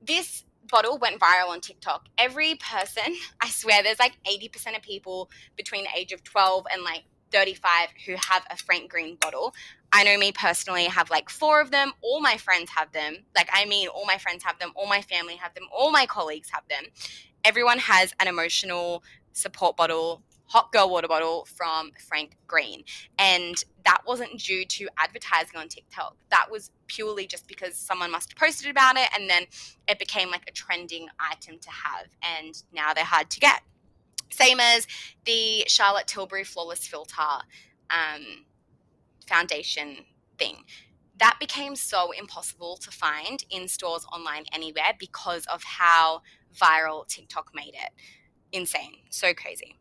This 0.02 0.44
bottle 0.68 0.98
went 0.98 1.20
viral 1.20 1.48
on 1.48 1.60
TikTok. 1.60 2.06
Every 2.18 2.56
person, 2.56 3.16
I 3.40 3.48
swear, 3.48 3.82
there's 3.82 3.98
like 3.98 4.16
80% 4.24 4.76
of 4.76 4.82
people 4.82 5.30
between 5.56 5.84
the 5.84 5.90
age 5.96 6.12
of 6.12 6.22
12 6.24 6.66
and 6.72 6.82
like 6.82 7.04
35 7.32 7.88
who 8.06 8.14
have 8.14 8.44
a 8.50 8.56
Frank 8.56 8.90
Green 8.90 9.16
bottle. 9.16 9.54
I 9.92 10.04
know 10.04 10.18
me 10.18 10.32
personally 10.32 10.84
have 10.84 11.10
like 11.10 11.30
four 11.30 11.60
of 11.60 11.70
them. 11.70 11.92
All 12.02 12.20
my 12.20 12.36
friends 12.36 12.70
have 12.70 12.92
them. 12.92 13.24
Like, 13.34 13.48
I 13.52 13.64
mean, 13.64 13.88
all 13.88 14.06
my 14.06 14.18
friends 14.18 14.42
have 14.44 14.58
them. 14.58 14.72
All 14.74 14.86
my 14.86 15.02
family 15.02 15.36
have 15.36 15.54
them. 15.54 15.64
All 15.76 15.90
my 15.90 16.06
colleagues 16.06 16.50
have 16.50 16.66
them. 16.68 16.84
Everyone 17.44 17.78
has 17.78 18.14
an 18.20 18.28
emotional 18.28 19.02
support 19.32 19.76
bottle 19.76 20.22
hot 20.46 20.72
girl 20.72 20.88
water 20.88 21.08
bottle 21.08 21.44
from 21.44 21.90
Frank 22.08 22.36
Green. 22.46 22.84
And 23.18 23.62
that 23.84 24.02
wasn't 24.06 24.38
due 24.38 24.64
to 24.64 24.88
advertising 24.98 25.58
on 25.58 25.68
TikTok. 25.68 26.16
That 26.30 26.46
was 26.50 26.70
purely 26.86 27.26
just 27.26 27.46
because 27.48 27.76
someone 27.76 28.10
must 28.10 28.30
have 28.30 28.38
posted 28.38 28.70
about 28.70 28.96
it 28.96 29.08
and 29.14 29.28
then 29.28 29.44
it 29.88 29.98
became 29.98 30.30
like 30.30 30.44
a 30.48 30.52
trending 30.52 31.08
item 31.18 31.58
to 31.58 31.70
have. 31.70 32.06
And 32.38 32.62
now 32.72 32.94
they're 32.94 33.04
hard 33.04 33.30
to 33.30 33.40
get. 33.40 33.62
Same 34.30 34.60
as 34.60 34.86
the 35.24 35.64
Charlotte 35.68 36.06
Tilbury 36.06 36.44
Flawless 36.44 36.86
Filter 36.86 37.22
um, 37.90 38.44
foundation 39.26 40.04
thing. 40.38 40.64
That 41.18 41.36
became 41.40 41.76
so 41.76 42.10
impossible 42.12 42.76
to 42.78 42.90
find 42.90 43.42
in 43.50 43.68
stores 43.68 44.04
online 44.12 44.44
anywhere 44.52 44.92
because 44.98 45.46
of 45.46 45.62
how 45.62 46.22
viral 46.54 47.06
TikTok 47.06 47.52
made 47.54 47.74
it. 47.74 47.90
Insane. 48.52 48.98
So 49.10 49.32
crazy. 49.32 49.78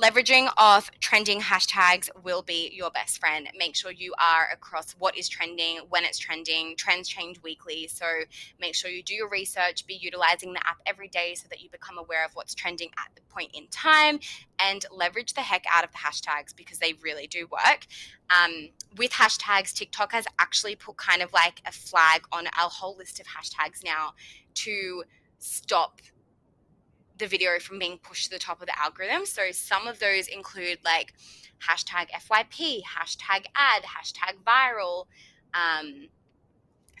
Leveraging 0.00 0.48
off 0.56 0.90
trending 1.00 1.40
hashtags 1.40 2.08
will 2.22 2.42
be 2.42 2.70
your 2.74 2.90
best 2.90 3.18
friend. 3.18 3.48
Make 3.56 3.74
sure 3.74 3.90
you 3.90 4.14
are 4.20 4.48
across 4.52 4.92
what 4.92 5.16
is 5.16 5.28
trending, 5.28 5.80
when 5.88 6.04
it's 6.04 6.18
trending. 6.18 6.76
Trends 6.76 7.08
change 7.08 7.42
weekly. 7.42 7.88
So 7.88 8.06
make 8.60 8.74
sure 8.74 8.90
you 8.90 9.02
do 9.02 9.14
your 9.14 9.28
research, 9.28 9.86
be 9.86 9.94
utilizing 9.94 10.52
the 10.52 10.66
app 10.66 10.78
every 10.86 11.08
day 11.08 11.34
so 11.34 11.46
that 11.50 11.60
you 11.60 11.70
become 11.70 11.98
aware 11.98 12.24
of 12.24 12.32
what's 12.34 12.54
trending 12.54 12.90
at 12.98 13.14
the 13.14 13.22
point 13.22 13.50
in 13.54 13.66
time 13.68 14.20
and 14.58 14.84
leverage 14.90 15.34
the 15.34 15.40
heck 15.40 15.64
out 15.72 15.84
of 15.84 15.92
the 15.92 15.98
hashtags 15.98 16.54
because 16.54 16.78
they 16.78 16.94
really 17.02 17.26
do 17.26 17.46
work. 17.50 17.86
Um, 18.30 18.70
with 18.96 19.12
hashtags, 19.12 19.72
TikTok 19.72 20.12
has 20.12 20.26
actually 20.38 20.76
put 20.76 20.96
kind 20.96 21.22
of 21.22 21.32
like 21.32 21.62
a 21.66 21.72
flag 21.72 22.22
on 22.32 22.46
our 22.58 22.70
whole 22.70 22.96
list 22.96 23.20
of 23.20 23.26
hashtags 23.26 23.84
now 23.84 24.12
to 24.54 25.04
stop 25.38 26.00
the 27.18 27.26
video 27.26 27.58
from 27.58 27.78
being 27.78 27.98
pushed 27.98 28.24
to 28.24 28.30
the 28.30 28.38
top 28.38 28.60
of 28.60 28.66
the 28.66 28.80
algorithm. 28.80 29.26
So 29.26 29.50
some 29.52 29.86
of 29.86 29.98
those 29.98 30.26
include 30.28 30.78
like 30.84 31.14
hashtag 31.60 32.08
FYP, 32.10 32.82
hashtag 32.82 33.46
ad, 33.54 33.82
hashtag 33.82 34.34
viral, 34.44 35.06
um, 35.54 36.08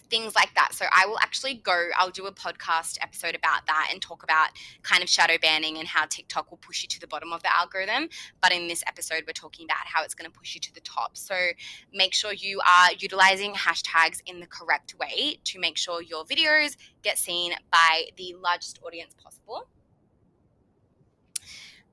things 0.08 0.34
like 0.34 0.54
that. 0.54 0.72
So 0.72 0.86
I 0.92 1.06
will 1.06 1.18
actually 1.18 1.54
go, 1.54 1.88
I'll 1.96 2.10
do 2.10 2.26
a 2.26 2.32
podcast 2.32 2.98
episode 3.00 3.34
about 3.34 3.66
that 3.66 3.88
and 3.92 4.00
talk 4.00 4.22
about 4.22 4.50
kind 4.82 5.02
of 5.02 5.08
shadow 5.08 5.36
banning 5.40 5.78
and 5.78 5.88
how 5.88 6.06
TikTok 6.06 6.50
will 6.50 6.58
push 6.58 6.82
you 6.82 6.88
to 6.88 7.00
the 7.00 7.06
bottom 7.06 7.32
of 7.32 7.42
the 7.42 7.56
algorithm. 7.56 8.08
But 8.40 8.52
in 8.52 8.68
this 8.68 8.82
episode, 8.86 9.24
we're 9.26 9.32
talking 9.32 9.66
about 9.66 9.84
how 9.84 10.04
it's 10.04 10.14
going 10.14 10.30
to 10.30 10.38
push 10.38 10.54
you 10.54 10.60
to 10.60 10.74
the 10.74 10.80
top. 10.80 11.16
So 11.16 11.34
make 11.92 12.14
sure 12.14 12.32
you 12.32 12.60
are 12.60 12.92
utilizing 12.98 13.54
hashtags 13.54 14.20
in 14.26 14.40
the 14.40 14.46
correct 14.46 14.94
way 14.98 15.38
to 15.44 15.58
make 15.58 15.76
sure 15.76 16.02
your 16.02 16.24
videos 16.24 16.76
get 17.02 17.18
seen 17.18 17.52
by 17.70 18.04
the 18.16 18.34
largest 18.40 18.78
audience 18.84 19.14
possible. 19.22 19.66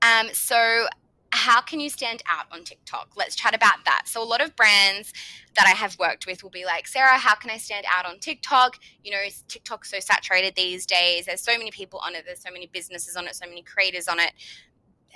Um, 0.04 0.28
so, 0.32 0.86
how 1.30 1.60
can 1.60 1.80
you 1.80 1.88
stand 1.88 2.22
out 2.30 2.44
on 2.52 2.62
TikTok? 2.62 3.12
Let's 3.16 3.34
chat 3.34 3.54
about 3.54 3.84
that. 3.86 4.02
So, 4.06 4.22
a 4.22 4.24
lot 4.24 4.42
of 4.42 4.54
brands 4.54 5.12
that 5.56 5.66
I 5.66 5.70
have 5.70 5.98
worked 5.98 6.26
with 6.26 6.42
will 6.42 6.50
be 6.50 6.64
like, 6.66 6.86
Sarah, 6.86 7.16
how 7.16 7.34
can 7.34 7.50
I 7.50 7.56
stand 7.56 7.86
out 7.90 8.04
on 8.04 8.18
TikTok? 8.18 8.78
You 9.02 9.12
know, 9.12 9.22
TikTok's 9.48 9.90
so 9.90 10.00
saturated 10.00 10.54
these 10.56 10.84
days. 10.84 11.26
There's 11.26 11.40
so 11.40 11.56
many 11.56 11.70
people 11.70 12.00
on 12.04 12.14
it, 12.14 12.24
there's 12.26 12.42
so 12.42 12.50
many 12.52 12.66
businesses 12.66 13.16
on 13.16 13.26
it, 13.26 13.34
so 13.34 13.46
many 13.48 13.62
creators 13.62 14.06
on 14.06 14.20
it. 14.20 14.32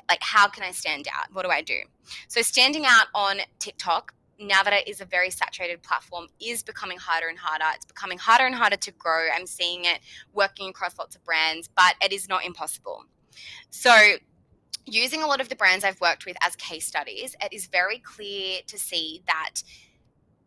Like, 0.09 0.23
how 0.23 0.49
can 0.49 0.65
I 0.65 0.71
stand 0.71 1.07
out? 1.09 1.27
What 1.35 1.45
do 1.45 1.51
I 1.51 1.61
do? 1.61 1.81
So, 2.29 2.41
standing 2.41 2.87
out 2.87 3.09
on 3.15 3.39
TikTok 3.59 4.15
now 4.41 4.63
that 4.63 4.73
it 4.73 4.89
is 4.89 5.01
a 5.01 5.05
very 5.05 5.31
saturated 5.31 5.83
platform 5.83 6.29
is 6.41 6.63
becoming 6.63 6.97
harder 6.97 7.27
and 7.27 7.37
harder 7.37 7.65
it's 7.75 7.85
becoming 7.85 8.17
harder 8.19 8.47
and 8.47 8.55
harder 8.55 8.77
to 8.77 8.93
grow 8.93 9.27
i'm 9.35 9.49
seeing 9.49 9.85
it 9.85 9.99
working 10.33 10.69
across 10.69 10.97
lots 10.97 11.17
of 11.17 11.25
brands 11.25 11.69
but 11.75 11.97
it 12.01 12.13
is 12.13 12.29
not 12.29 12.45
impossible 12.45 13.05
so 13.71 13.91
using 14.89 15.23
a 15.23 15.27
lot 15.27 15.41
of 15.41 15.49
the 15.49 15.57
brands 15.57 15.85
I've 15.85 16.01
worked 16.01 16.27
with 16.27 16.37
as 16.41 16.57
case 16.57 16.87
studies, 16.87 17.37
it 17.43 17.53
is 17.53 17.67
very 17.67 17.99
clear 17.99 18.61
to 18.67 18.79
see 18.79 19.23
that 19.27 19.63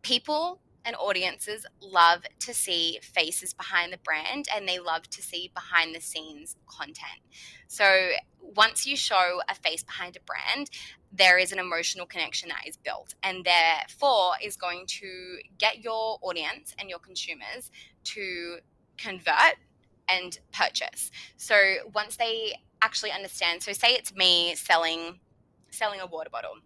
people 0.02 0.60
and 0.84 0.96
audiences 0.96 1.64
love 1.80 2.24
to 2.40 2.52
see 2.52 2.98
faces 3.02 3.52
behind 3.54 3.92
the 3.92 3.98
brand 3.98 4.46
and 4.54 4.66
they 4.66 4.78
love 4.78 5.08
to 5.10 5.22
see 5.22 5.50
behind 5.54 5.94
the 5.94 6.00
scenes 6.00 6.56
content. 6.66 7.20
So 7.68 8.10
once 8.40 8.86
you 8.86 8.96
show 8.96 9.40
a 9.48 9.54
face 9.54 9.82
behind 9.82 10.16
a 10.16 10.20
brand, 10.20 10.70
there 11.12 11.38
is 11.38 11.52
an 11.52 11.58
emotional 11.58 12.06
connection 12.06 12.48
that 12.48 12.66
is 12.66 12.76
built 12.76 13.14
and 13.22 13.44
therefore 13.44 14.32
is 14.42 14.56
going 14.56 14.86
to 14.86 15.38
get 15.58 15.84
your 15.84 16.18
audience 16.22 16.74
and 16.78 16.88
your 16.88 16.98
consumers 16.98 17.70
to 18.04 18.58
convert 18.98 19.56
and 20.08 20.38
purchase. 20.52 21.10
So 21.36 21.54
once 21.94 22.16
they 22.16 22.54
actually 22.82 23.12
understand. 23.12 23.62
So 23.62 23.72
say 23.72 23.94
it's 23.94 24.14
me 24.14 24.54
selling 24.54 25.20
selling 25.70 26.00
a 26.00 26.06
water 26.06 26.30
bottle. 26.30 26.56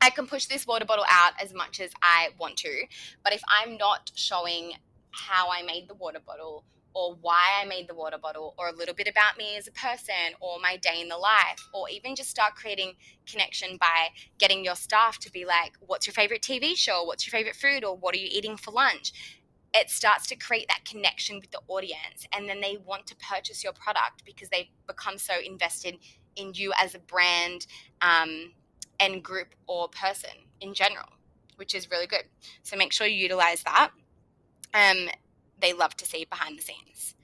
I 0.00 0.10
can 0.10 0.26
push 0.26 0.46
this 0.46 0.66
water 0.66 0.84
bottle 0.84 1.06
out 1.10 1.32
as 1.40 1.54
much 1.54 1.80
as 1.80 1.92
I 2.02 2.28
want 2.38 2.58
to, 2.58 2.84
but 3.22 3.32
if 3.32 3.42
I'm 3.48 3.78
not 3.78 4.10
showing 4.14 4.72
how 5.12 5.50
I 5.50 5.62
made 5.62 5.88
the 5.88 5.94
water 5.94 6.18
bottle 6.24 6.64
or 6.94 7.16
why 7.20 7.60
I 7.60 7.66
made 7.66 7.88
the 7.88 7.94
water 7.94 8.18
bottle, 8.18 8.54
or 8.56 8.68
a 8.68 8.72
little 8.72 8.94
bit 8.94 9.08
about 9.08 9.36
me 9.36 9.56
as 9.56 9.66
a 9.66 9.72
person, 9.72 10.36
or 10.40 10.60
my 10.60 10.76
day 10.76 11.00
in 11.00 11.08
the 11.08 11.16
life, 11.16 11.68
or 11.74 11.88
even 11.90 12.14
just 12.14 12.30
start 12.30 12.54
creating 12.54 12.92
connection 13.26 13.76
by 13.78 14.10
getting 14.38 14.64
your 14.64 14.76
staff 14.76 15.18
to 15.18 15.32
be 15.32 15.44
like, 15.44 15.72
What's 15.80 16.06
your 16.06 16.14
favorite 16.14 16.42
TV 16.42 16.76
show? 16.76 17.02
What's 17.04 17.26
your 17.26 17.32
favorite 17.32 17.56
food? 17.56 17.84
Or 17.84 17.96
what 17.96 18.14
are 18.14 18.18
you 18.18 18.28
eating 18.30 18.56
for 18.56 18.70
lunch? 18.70 19.12
It 19.74 19.90
starts 19.90 20.26
to 20.28 20.36
create 20.36 20.68
that 20.68 20.84
connection 20.84 21.40
with 21.40 21.50
the 21.50 21.60
audience 21.68 22.26
and 22.32 22.48
then 22.48 22.60
they 22.60 22.78
want 22.86 23.06
to 23.08 23.16
purchase 23.16 23.64
your 23.64 23.72
product 23.72 24.24
because 24.24 24.48
they've 24.48 24.68
become 24.86 25.18
so 25.18 25.34
invested 25.44 25.98
in 26.36 26.52
you 26.54 26.72
as 26.80 26.94
a 26.94 26.98
brand 27.00 27.66
um, 28.00 28.52
and 29.00 29.22
group 29.22 29.48
or 29.66 29.88
person 29.88 30.30
in 30.60 30.72
general 30.72 31.08
which 31.56 31.74
is 31.74 31.90
really 31.90 32.06
good. 32.06 32.24
So 32.62 32.76
make 32.76 32.92
sure 32.92 33.06
you 33.06 33.16
utilize 33.16 33.62
that. 33.62 33.90
Um, 34.72 35.08
they 35.60 35.72
love 35.72 35.96
to 35.98 36.04
see 36.04 36.24
behind 36.24 36.58
the 36.58 36.62
scenes. 36.62 37.14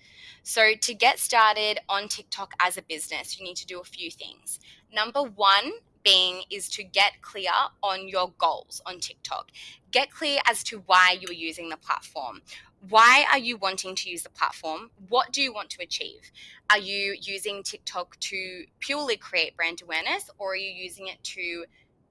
So 0.43 0.75
to 0.81 0.95
get 0.95 1.19
started 1.19 1.81
on 1.89 2.09
tiktok 2.09 2.53
as 2.61 2.77
a 2.77 2.83
business 2.83 3.39
you 3.39 3.45
need 3.45 3.57
to 3.57 3.67
do 3.67 3.81
a 3.81 3.85
few 3.85 4.11
things. 4.11 4.61
Number 4.93 5.23
one 5.23 5.73
being 6.03 6.43
is 6.51 6.69
to 6.71 6.83
get 6.83 7.23
clear 7.23 7.51
on 7.83 8.09
your 8.09 8.33
goals 8.39 8.81
on 8.87 8.99
TikTok. 9.01 9.51
Get 9.91 10.11
clear 10.11 10.41
as 10.47 10.63
to 10.65 10.83
why 10.87 11.19
you're 11.21 11.33
using 11.33 11.69
the 11.69 11.77
platform. 11.77 12.43
Why 12.89 13.27
are 13.31 13.39
you 13.39 13.57
wanting 13.57 13.95
to 13.97 14.11
use 14.11 14.23
the 14.23 14.31
platform? 14.31 14.91
What 15.09 15.33
do 15.33 15.43
you 15.43 15.53
want 15.53 15.71
to 15.71 15.83
achieve? 15.83 16.31
Are 16.71 16.79
you 16.79 17.17
using 17.21 17.63
TikTok 17.63 18.19
to 18.21 18.65
purely 18.79 19.17
create 19.17 19.57
brand 19.57 19.83
awareness 19.83 20.31
or 20.39 20.53
are 20.53 20.57
you 20.57 20.71
using 20.71 21.09
it 21.09 21.23
to 21.25 21.67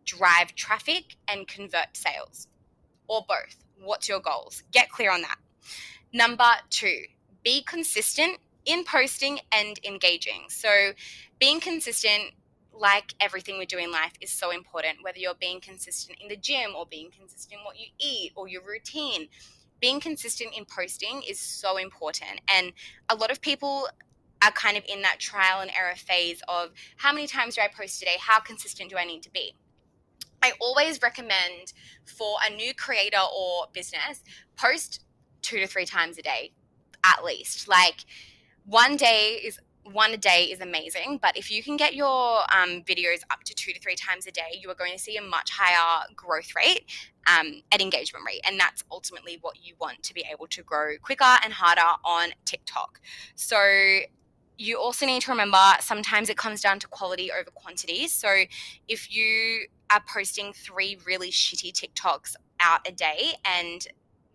drive 0.05 0.53
traffic 0.55 1.15
and 1.27 1.47
convert 1.47 1.97
sales? 1.97 2.47
Or 3.07 3.25
both? 3.27 3.63
What's 3.81 4.07
your 4.07 4.19
goals? 4.19 4.63
Get 4.71 4.89
clear 4.89 5.11
on 5.11 5.21
that. 5.21 5.37
Number 6.13 6.49
two, 6.69 7.03
be 7.43 7.63
consistent 7.63 8.37
in 8.65 8.83
posting 8.83 9.39
and 9.51 9.79
engaging. 9.83 10.43
So, 10.49 10.91
being 11.39 11.59
consistent 11.59 12.33
like 12.79 13.13
everything 13.19 13.59
we 13.59 13.65
do 13.65 13.77
in 13.77 13.91
life, 13.91 14.13
is 14.21 14.31
so 14.31 14.51
important. 14.51 15.03
Whether 15.03 15.19
you're 15.19 15.35
being 15.35 15.59
consistent 15.59 16.17
in 16.21 16.29
the 16.29 16.37
gym 16.37 16.71
or 16.77 16.85
being 16.85 17.11
consistent 17.11 17.59
in 17.59 17.65
what 17.65 17.77
you 17.77 17.87
eat 17.99 18.31
or 18.35 18.47
your 18.47 18.61
routine, 18.65 19.27
being 19.79 19.99
consistent 19.99 20.53
in 20.57 20.65
posting 20.65 21.21
is 21.27 21.39
so 21.39 21.77
important. 21.77 22.41
And 22.53 22.73
a 23.09 23.15
lot 23.15 23.31
of 23.31 23.41
people 23.41 23.87
are 24.43 24.51
kind 24.51 24.77
of 24.77 24.83
in 24.87 25.01
that 25.01 25.19
trial 25.19 25.61
and 25.61 25.71
error 25.77 25.95
phase 25.95 26.41
of 26.47 26.69
how 26.97 27.11
many 27.11 27.27
times 27.27 27.55
do 27.55 27.61
I 27.61 27.67
post 27.67 27.99
today? 27.99 28.15
How 28.19 28.39
consistent 28.39 28.89
do 28.89 28.97
I 28.97 29.05
need 29.05 29.23
to 29.23 29.31
be? 29.31 29.53
I 30.41 30.53
always 30.61 31.01
recommend 31.01 31.73
for 32.05 32.37
a 32.47 32.53
new 32.53 32.73
creator 32.73 33.17
or 33.17 33.67
business, 33.73 34.23
post 34.55 35.03
two 35.41 35.59
to 35.59 35.67
three 35.67 35.85
times 35.85 36.17
a 36.17 36.21
day 36.21 36.53
at 37.03 37.23
least. 37.23 37.67
Like 37.67 38.05
one 38.65 38.95
day 38.95 39.39
is 39.43 39.59
one 39.91 40.11
a 40.11 40.17
day 40.17 40.45
is 40.45 40.61
amazing, 40.61 41.19
but 41.21 41.37
if 41.37 41.51
you 41.51 41.63
can 41.63 41.77
get 41.77 41.95
your 41.95 42.41
um, 42.55 42.81
videos 42.83 43.21
up 43.29 43.43
to 43.43 43.53
two 43.53 43.73
to 43.73 43.79
three 43.79 43.95
times 43.95 44.27
a 44.27 44.31
day, 44.31 44.59
you 44.61 44.69
are 44.69 44.75
going 44.75 44.93
to 44.93 44.99
see 44.99 45.17
a 45.17 45.21
much 45.21 45.51
higher 45.51 46.05
growth 46.15 46.55
rate 46.55 46.85
um, 47.27 47.61
and 47.71 47.81
engagement 47.81 48.25
rate. 48.25 48.41
And 48.47 48.59
that's 48.59 48.83
ultimately 48.91 49.37
what 49.41 49.57
you 49.65 49.75
want 49.79 50.03
to 50.03 50.13
be 50.13 50.23
able 50.31 50.47
to 50.47 50.63
grow 50.63 50.97
quicker 51.01 51.37
and 51.43 51.53
harder 51.53 51.81
on 52.03 52.29
TikTok. 52.45 52.99
So 53.35 53.99
you 54.57 54.77
also 54.77 55.05
need 55.05 55.21
to 55.23 55.31
remember 55.31 55.57
sometimes 55.79 56.29
it 56.29 56.37
comes 56.37 56.61
down 56.61 56.79
to 56.79 56.87
quality 56.87 57.31
over 57.31 57.49
quantity. 57.49 58.07
So 58.07 58.43
if 58.87 59.13
you 59.13 59.67
are 59.89 60.01
posting 60.07 60.53
three 60.53 60.97
really 61.05 61.31
shitty 61.31 61.71
TikToks 61.71 62.35
out 62.59 62.87
a 62.87 62.91
day 62.91 63.33
and 63.45 63.87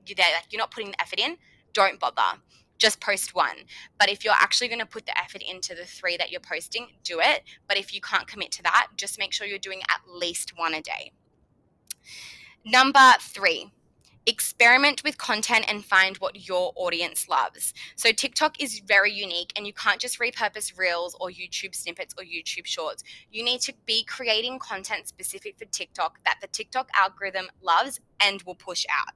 you're, 0.07 0.17
like, 0.17 0.47
you're 0.51 0.59
not 0.59 0.71
putting 0.71 0.91
the 0.93 1.01
effort 1.01 1.21
in, 1.21 1.37
don't 1.73 2.01
bother 2.01 2.41
just 2.79 3.01
post 3.01 3.35
one. 3.35 3.57
But 3.99 4.11
if 4.11 4.25
you're 4.25 4.35
actually 4.35 4.69
going 4.69 4.81
to 4.81 4.87
put 4.87 5.07
the 5.07 5.19
effort 5.19 5.43
into 5.43 5.75
the 5.75 5.85
three 5.85 6.17
that 6.17 6.31
you're 6.31 6.41
posting, 6.41 6.89
do 7.03 7.21
it. 7.21 7.43
But 7.69 7.79
if 7.79 7.95
you 7.95 8.01
can't 8.01 8.27
commit 8.27 8.53
to 8.53 8.63
that, 8.65 8.89
just 8.97 9.19
make 9.19 9.33
sure 9.33 9.47
you're 9.47 9.59
doing 9.59 9.83
at 9.83 10.01
least 10.09 10.53
one 10.57 10.75
a 10.75 10.81
day. 10.81 11.13
Number 12.65 13.13
three, 13.21 13.71
experiment 14.27 15.03
with 15.05 15.19
content 15.19 15.67
and 15.69 15.85
find 15.85 16.17
what 16.17 16.49
your 16.49 16.73
audience 16.77 17.29
loves. 17.29 17.75
So, 17.97 18.11
TikTok 18.13 18.63
is 18.63 18.81
very 18.81 19.13
unique, 19.13 19.53
and 19.57 19.67
you 19.67 19.73
can't 19.73 20.01
just 20.01 20.19
repurpose 20.19 20.77
reels 20.77 21.17
or 21.21 21.29
YouTube 21.29 21.75
snippets 21.75 22.15
or 22.17 22.25
YouTube 22.25 22.67
shorts. 22.67 23.05
You 23.31 23.45
need 23.45 23.61
to 23.63 23.75
be 23.87 24.05
creating 24.05 24.59
content 24.59 25.09
specific 25.09 25.59
for 25.59 25.67
TikTok 25.67 26.21
that 26.25 26.39
the 26.41 26.49
TikTok 26.49 26.89
algorithm 26.99 27.47
loves 27.63 28.01
and 28.21 28.43
will 28.43 28.55
push 28.55 28.87
out. 28.91 29.15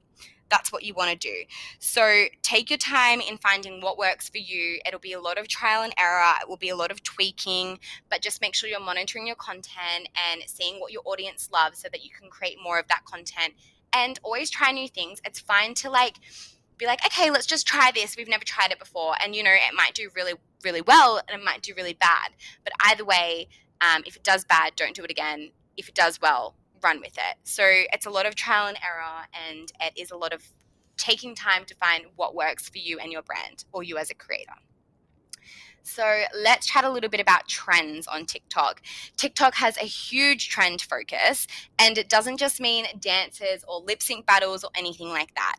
That's 0.50 0.73
what 0.73 0.85
you 0.85 0.95
want 0.95 1.11
to 1.11 1.17
do. 1.17 1.35
So, 1.78 2.25
take 2.43 2.71
your 2.71 2.78
time 2.78 3.21
in 3.21 3.38
finding 3.38 3.81
what 3.81 3.99
works 3.99 4.28
for 4.28 4.38
you. 4.38 4.81
It'll 4.87 5.00
be 5.00 5.12
a 5.12 5.21
lot 5.21 5.38
of 5.38 5.49
trial 5.49 5.83
and 5.83 5.95
error, 5.99 6.35
it 6.40 6.49
will 6.49 6.57
be 6.57 6.69
a 6.69 6.76
lot 6.76 6.90
of 6.90 7.02
tweaking, 7.02 7.78
but 8.11 8.23
just 8.23 8.40
make 8.40 8.55
sure 8.55 8.69
you're 8.69 8.81
monitoring 8.81 9.26
your 9.26 9.37
content 9.37 10.09
and 10.33 10.43
seeing 10.47 10.81
what 10.81 10.93
your 10.93 11.02
audience 11.05 11.49
loves 11.52 11.78
so 11.78 11.88
that 11.90 12.05
you 12.05 12.11
can 12.19 12.31
create 12.31 12.57
more 12.62 12.78
of 12.78 12.88
that 12.88 13.05
content 13.05 13.55
and 13.93 14.19
always 14.23 14.50
try 14.50 14.73
new 14.73 14.88
things. 14.88 15.21
It's 15.25 15.40
fine 15.40 15.75
to 15.75 15.90
like 15.90 16.17
be 16.78 16.87
like, 16.87 17.05
okay, 17.05 17.31
let's 17.31 17.47
just 17.47 17.67
try 17.67 17.90
this. 17.93 18.17
We've 18.17 18.28
never 18.28 18.45
tried 18.45 18.71
it 18.71 18.78
before. 18.78 19.14
And, 19.23 19.35
you 19.35 19.43
know, 19.43 19.50
it 19.52 19.75
might 19.75 19.95
do 19.95 20.11
really, 20.14 20.35
really 20.64 20.81
well 20.81 21.21
and 21.28 21.40
it 21.40 21.45
might 21.45 21.62
do 21.62 21.75
really 21.76 21.95
bad. 21.95 22.31
But 22.64 22.73
either 22.85 23.05
way, 23.05 23.49
um, 23.81 24.02
if 24.07 24.17
it 24.17 24.23
does 24.23 24.45
bad, 24.45 24.76
don't 24.76 24.95
do 24.95 25.02
it 25.05 25.11
again. 25.11 25.50
If 25.76 25.88
it 25.88 25.95
does 25.95 26.21
well, 26.21 26.55
run 26.82 27.00
with 27.00 27.16
it. 27.16 27.37
So 27.44 27.62
it's 27.66 28.06
a 28.06 28.11
lot 28.11 28.26
of 28.26 28.35
trial 28.35 28.66
and 28.66 28.78
error 28.85 29.26
and 29.49 29.73
it 29.80 30.00
is 30.00 30.11
a 30.11 30.16
lot 30.16 30.32
of 30.32 30.42
taking 30.97 31.35
time 31.35 31.64
to 31.64 31.75
find 31.76 32.04
what 32.16 32.35
works 32.35 32.68
for 32.68 32.78
you 32.78 32.99
and 32.99 33.12
your 33.12 33.23
brand 33.23 33.64
or 33.73 33.82
you 33.82 33.97
as 33.99 34.11
a 34.11 34.14
creator. 34.14 34.54
So 35.82 36.25
let's 36.35 36.66
chat 36.66 36.85
a 36.85 36.90
little 36.90 37.08
bit 37.08 37.20
about 37.20 37.49
trends 37.49 38.06
on 38.06 38.26
TikTok. 38.26 38.82
TikTok 39.16 39.54
has 39.54 39.78
a 39.78 39.85
huge 39.85 40.50
trend 40.50 40.82
focus, 40.82 41.47
and 41.78 41.97
it 41.97 42.11
doesn't 42.11 42.37
just 42.37 42.61
mean 42.61 42.85
dances 43.00 43.64
or 43.66 43.80
lip 43.80 44.02
sync 44.02 44.26
battles 44.26 44.64
or 44.64 44.70
anything 44.76 45.08
like 45.08 45.35
that. 45.35 45.56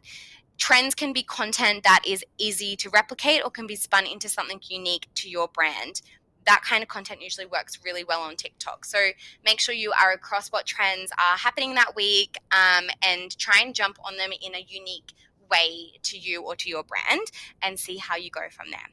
Trends 0.59 0.93
can 0.93 1.13
be 1.13 1.23
content 1.23 1.83
that 1.83 2.01
is 2.05 2.23
easy 2.37 2.75
to 2.75 2.89
replicate 2.91 3.41
or 3.43 3.49
can 3.49 3.65
be 3.65 3.75
spun 3.75 4.05
into 4.05 4.29
something 4.29 4.59
unique 4.67 5.07
to 5.15 5.29
your 5.29 5.47
brand. 5.47 6.01
That 6.49 6.63
kind 6.63 6.81
of 6.81 6.89
content 6.89 7.21
usually 7.21 7.45
works 7.45 7.77
really 7.85 8.03
well 8.03 8.21
on 8.21 8.35
TikTok. 8.35 8.83
So 8.83 8.97
make 9.45 9.59
sure 9.59 9.75
you 9.75 9.91
are 10.01 10.11
across 10.11 10.51
what 10.51 10.65
trends 10.65 11.11
are 11.11 11.37
happening 11.37 11.75
that 11.75 11.95
week 11.95 12.37
um, 12.51 12.89
and 13.03 13.37
try 13.37 13.61
and 13.63 13.75
jump 13.75 13.99
on 14.03 14.17
them 14.17 14.31
in 14.41 14.55
a 14.55 14.65
unique 14.67 15.13
way 15.51 15.91
to 16.01 16.17
you 16.17 16.41
or 16.41 16.55
to 16.55 16.67
your 16.67 16.83
brand 16.83 17.27
and 17.61 17.79
see 17.79 17.97
how 17.97 18.15
you 18.15 18.31
go 18.31 18.49
from 18.49 18.71
there 18.71 18.89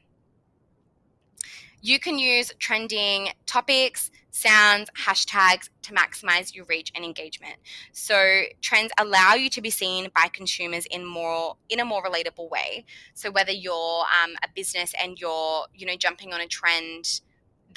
you 1.81 1.99
can 1.99 2.17
use 2.17 2.51
trending 2.59 3.29
topics, 3.45 4.11
sounds, 4.31 4.89
hashtags 4.99 5.69
to 5.83 5.93
maximize 5.93 6.53
your 6.55 6.65
reach 6.65 6.91
and 6.95 7.05
engagement. 7.05 7.55
So 7.91 8.43
trends 8.61 8.91
allow 8.99 9.35
you 9.35 9.49
to 9.51 9.61
be 9.61 9.69
seen 9.69 10.09
by 10.15 10.27
consumers 10.27 10.85
in 10.87 11.05
more 11.05 11.55
in 11.69 11.79
a 11.79 11.85
more 11.85 12.03
relatable 12.03 12.49
way. 12.49 12.85
So 13.13 13.31
whether 13.31 13.51
you're 13.51 14.01
um, 14.23 14.35
a 14.43 14.47
business 14.55 14.93
and 15.01 15.19
you're 15.19 15.65
you 15.73 15.85
know 15.85 15.95
jumping 15.95 16.33
on 16.33 16.41
a 16.41 16.47
trend 16.47 17.21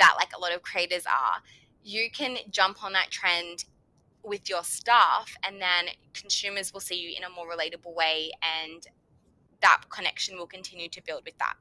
that 0.00 0.14
like 0.18 0.30
a 0.36 0.40
lot 0.40 0.52
of 0.52 0.62
creators 0.62 1.06
are, 1.06 1.42
you 1.84 2.10
can 2.10 2.38
jump 2.50 2.82
on 2.82 2.92
that 2.92 3.10
trend 3.10 3.64
with 4.22 4.50
your 4.50 4.64
stuff 4.64 5.36
and 5.46 5.60
then 5.62 5.86
consumers 6.12 6.72
will 6.72 6.80
see 6.80 6.96
you 6.96 7.14
in 7.16 7.24
a 7.24 7.30
more 7.30 7.46
relatable 7.46 7.94
way 7.94 8.30
and 8.42 8.88
that 9.62 9.82
connection 9.88 10.36
will 10.36 10.46
continue 10.46 10.88
to 10.88 11.02
build 11.02 11.22
with 11.24 11.38
that 11.38 11.54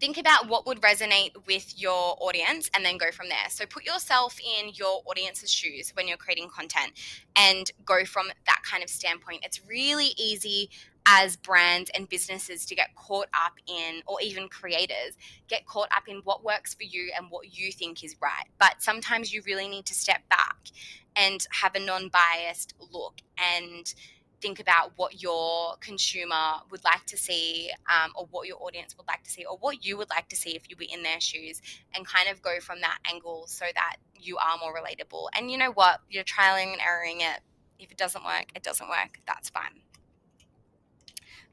think 0.00 0.18
about 0.18 0.48
what 0.48 0.66
would 0.66 0.80
resonate 0.80 1.32
with 1.46 1.78
your 1.78 2.16
audience 2.20 2.70
and 2.74 2.84
then 2.84 2.96
go 2.96 3.10
from 3.10 3.28
there. 3.28 3.48
So 3.50 3.66
put 3.66 3.84
yourself 3.84 4.38
in 4.40 4.70
your 4.74 5.02
audience's 5.06 5.50
shoes 5.50 5.92
when 5.94 6.08
you're 6.08 6.16
creating 6.16 6.48
content 6.48 6.92
and 7.36 7.70
go 7.84 8.04
from 8.04 8.28
that 8.46 8.62
kind 8.68 8.82
of 8.82 8.90
standpoint. 8.90 9.44
It's 9.44 9.60
really 9.66 10.12
easy 10.18 10.70
as 11.12 11.36
brands 11.36 11.90
and 11.94 12.08
businesses 12.08 12.64
to 12.64 12.74
get 12.76 12.94
caught 12.94 13.26
up 13.34 13.54
in, 13.66 14.00
or 14.06 14.20
even 14.22 14.48
creators, 14.48 15.16
get 15.48 15.66
caught 15.66 15.88
up 15.96 16.04
in 16.06 16.18
what 16.18 16.44
works 16.44 16.72
for 16.72 16.84
you 16.84 17.10
and 17.16 17.26
what 17.30 17.58
you 17.58 17.72
think 17.72 18.04
is 18.04 18.14
right. 18.22 18.46
But 18.60 18.76
sometimes 18.78 19.32
you 19.32 19.42
really 19.44 19.68
need 19.68 19.86
to 19.86 19.94
step 19.94 20.20
back 20.28 20.68
and 21.16 21.44
have 21.50 21.74
a 21.74 21.80
non 21.80 22.08
biased 22.08 22.74
look 22.92 23.20
and 23.36 23.92
think 24.40 24.60
about 24.60 24.92
what 24.96 25.20
your 25.20 25.74
consumer 25.80 26.52
would 26.70 26.82
like 26.84 27.04
to 27.06 27.16
see 27.16 27.70
um, 27.90 28.12
or 28.14 28.26
what 28.30 28.46
your 28.46 28.56
audience 28.62 28.96
would 28.96 29.06
like 29.06 29.22
to 29.24 29.30
see 29.30 29.44
or 29.44 29.58
what 29.58 29.84
you 29.84 29.98
would 29.98 30.08
like 30.08 30.28
to 30.28 30.36
see 30.36 30.56
if 30.56 30.70
you 30.70 30.76
were 30.78 30.86
in 30.90 31.02
their 31.02 31.20
shoes 31.20 31.60
and 31.94 32.06
kind 32.06 32.28
of 32.30 32.40
go 32.40 32.58
from 32.60 32.80
that 32.80 32.98
angle 33.10 33.44
so 33.48 33.66
that 33.74 33.96
you 34.14 34.38
are 34.38 34.56
more 34.58 34.74
relatable. 34.74 35.26
And 35.36 35.50
you 35.50 35.58
know 35.58 35.72
what? 35.72 36.00
You're 36.08 36.24
trialing 36.24 36.72
and 36.72 36.80
erroring 36.80 37.20
it. 37.20 37.40
If 37.80 37.90
it 37.90 37.96
doesn't 37.98 38.24
work 38.24 38.46
it 38.54 38.62
doesn't 38.62 38.88
work. 38.88 39.18
That's 39.26 39.50
fine 39.50 39.82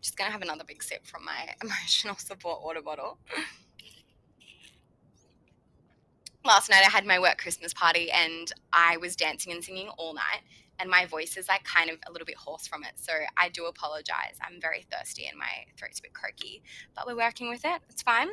just 0.01 0.17
gonna 0.17 0.31
have 0.31 0.41
another 0.41 0.63
big 0.63 0.83
sip 0.83 1.05
from 1.05 1.25
my 1.25 1.55
emotional 1.61 2.15
support 2.15 2.63
water 2.63 2.81
bottle 2.81 3.17
last 6.47 6.69
night 6.69 6.83
I 6.85 6.89
had 6.89 7.05
my 7.05 7.19
work 7.19 7.37
Christmas 7.37 7.73
party 7.73 8.09
and 8.09 8.51
I 8.71 8.97
was 8.97 9.17
dancing 9.17 9.51
and 9.51 9.61
singing 9.61 9.89
all 9.97 10.13
night 10.13 10.41
and 10.79 10.89
my 10.89 11.05
voice 11.05 11.37
is 11.37 11.49
like 11.49 11.63
kind 11.63 11.89
of 11.89 11.97
a 12.07 12.11
little 12.11 12.25
bit 12.25 12.37
hoarse 12.37 12.67
from 12.67 12.83
it. 12.83 12.93
So 12.95 13.11
I 13.37 13.49
do 13.49 13.65
apologize. 13.65 14.37
I'm 14.41 14.61
very 14.61 14.85
thirsty 14.91 15.25
and 15.27 15.37
my 15.37 15.65
throat's 15.77 15.99
a 15.99 16.03
bit 16.03 16.13
croaky, 16.13 16.63
but 16.95 17.05
we're 17.05 17.17
working 17.17 17.49
with 17.49 17.65
it. 17.65 17.81
It's 17.89 18.01
fine. 18.01 18.29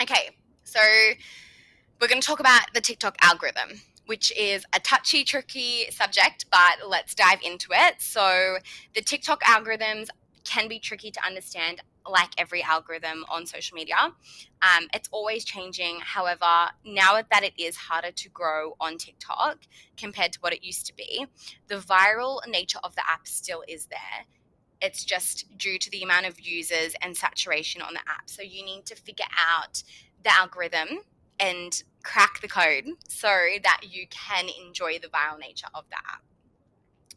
Okay, 0.00 0.30
so 0.64 0.80
we're 2.00 2.08
going 2.08 2.20
to 2.20 2.26
talk 2.26 2.40
about 2.40 2.62
the 2.74 2.80
TikTok 2.80 3.16
algorithm, 3.20 3.82
which 4.06 4.32
is 4.36 4.64
a 4.74 4.80
touchy, 4.80 5.24
tricky 5.24 5.86
subject, 5.90 6.46
but 6.50 6.88
let's 6.88 7.14
dive 7.14 7.40
into 7.42 7.68
it. 7.72 8.00
So 8.00 8.58
the 8.94 9.00
TikTok 9.00 9.42
algorithms 9.42 10.08
can 10.44 10.68
be 10.68 10.78
tricky 10.78 11.10
to 11.10 11.24
understand 11.24 11.82
like 12.08 12.30
every 12.36 12.62
algorithm 12.62 13.24
on 13.28 13.46
social 13.46 13.76
media. 13.76 13.96
Um, 13.96 14.88
it's 14.92 15.08
always 15.12 15.44
changing. 15.44 16.00
However, 16.00 16.70
now 16.84 17.20
that 17.30 17.44
it 17.44 17.52
is 17.56 17.76
harder 17.76 18.10
to 18.10 18.28
grow 18.28 18.76
on 18.80 18.98
TikTok 18.98 19.58
compared 19.96 20.32
to 20.32 20.40
what 20.40 20.52
it 20.52 20.64
used 20.64 20.86
to 20.86 20.94
be, 20.94 21.26
the 21.68 21.76
viral 21.76 22.40
nature 22.48 22.80
of 22.82 22.94
the 22.96 23.02
app 23.08 23.26
still 23.26 23.62
is 23.68 23.86
there. 23.86 24.26
It's 24.80 25.04
just 25.04 25.46
due 25.56 25.78
to 25.78 25.90
the 25.90 26.02
amount 26.02 26.26
of 26.26 26.40
users 26.40 26.94
and 27.00 27.16
saturation 27.16 27.82
on 27.82 27.94
the 27.94 28.00
app. 28.00 28.28
So 28.28 28.42
you 28.42 28.64
need 28.64 28.84
to 28.86 28.96
figure 28.96 29.26
out 29.38 29.84
the 30.24 30.34
algorithm 30.34 30.88
and 31.38 31.82
crack 32.02 32.40
the 32.40 32.48
code 32.48 32.86
so 33.08 33.28
that 33.62 33.80
you 33.88 34.06
can 34.10 34.46
enjoy 34.66 34.98
the 34.98 35.08
viral 35.08 35.38
nature 35.38 35.68
of 35.74 35.84
the 35.90 35.96
app. 35.96 36.22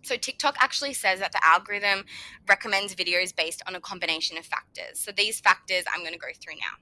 So 0.03 0.17
TikTok 0.17 0.55
actually 0.59 0.93
says 0.93 1.19
that 1.19 1.31
the 1.31 1.43
algorithm 1.43 2.05
recommends 2.47 2.93
videos 2.93 3.35
based 3.35 3.63
on 3.67 3.75
a 3.75 3.79
combination 3.79 4.37
of 4.37 4.45
factors. 4.45 4.99
So 4.99 5.11
these 5.11 5.39
factors 5.39 5.83
I'm 5.91 6.01
going 6.01 6.13
to 6.13 6.19
go 6.19 6.27
through 6.39 6.55
now. 6.55 6.77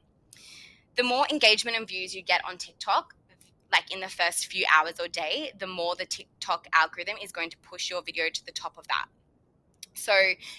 The 0.95 1.03
more 1.03 1.25
engagement 1.31 1.77
and 1.77 1.87
views 1.87 2.13
you 2.13 2.21
get 2.21 2.41
on 2.47 2.57
TikTok, 2.57 3.15
like 3.71 3.91
in 3.91 4.01
the 4.01 4.09
first 4.09 4.47
few 4.47 4.65
hours 4.71 4.99
or 4.99 5.07
day, 5.07 5.53
the 5.57 5.67
more 5.67 5.95
the 5.95 6.05
TikTok 6.05 6.67
algorithm 6.73 7.15
is 7.23 7.31
going 7.31 7.49
to 7.49 7.57
push 7.57 7.89
your 7.89 8.03
video 8.03 8.25
to 8.31 8.45
the 8.45 8.51
top 8.51 8.77
of 8.77 8.87
that. 8.87 9.05
So 9.95 10.13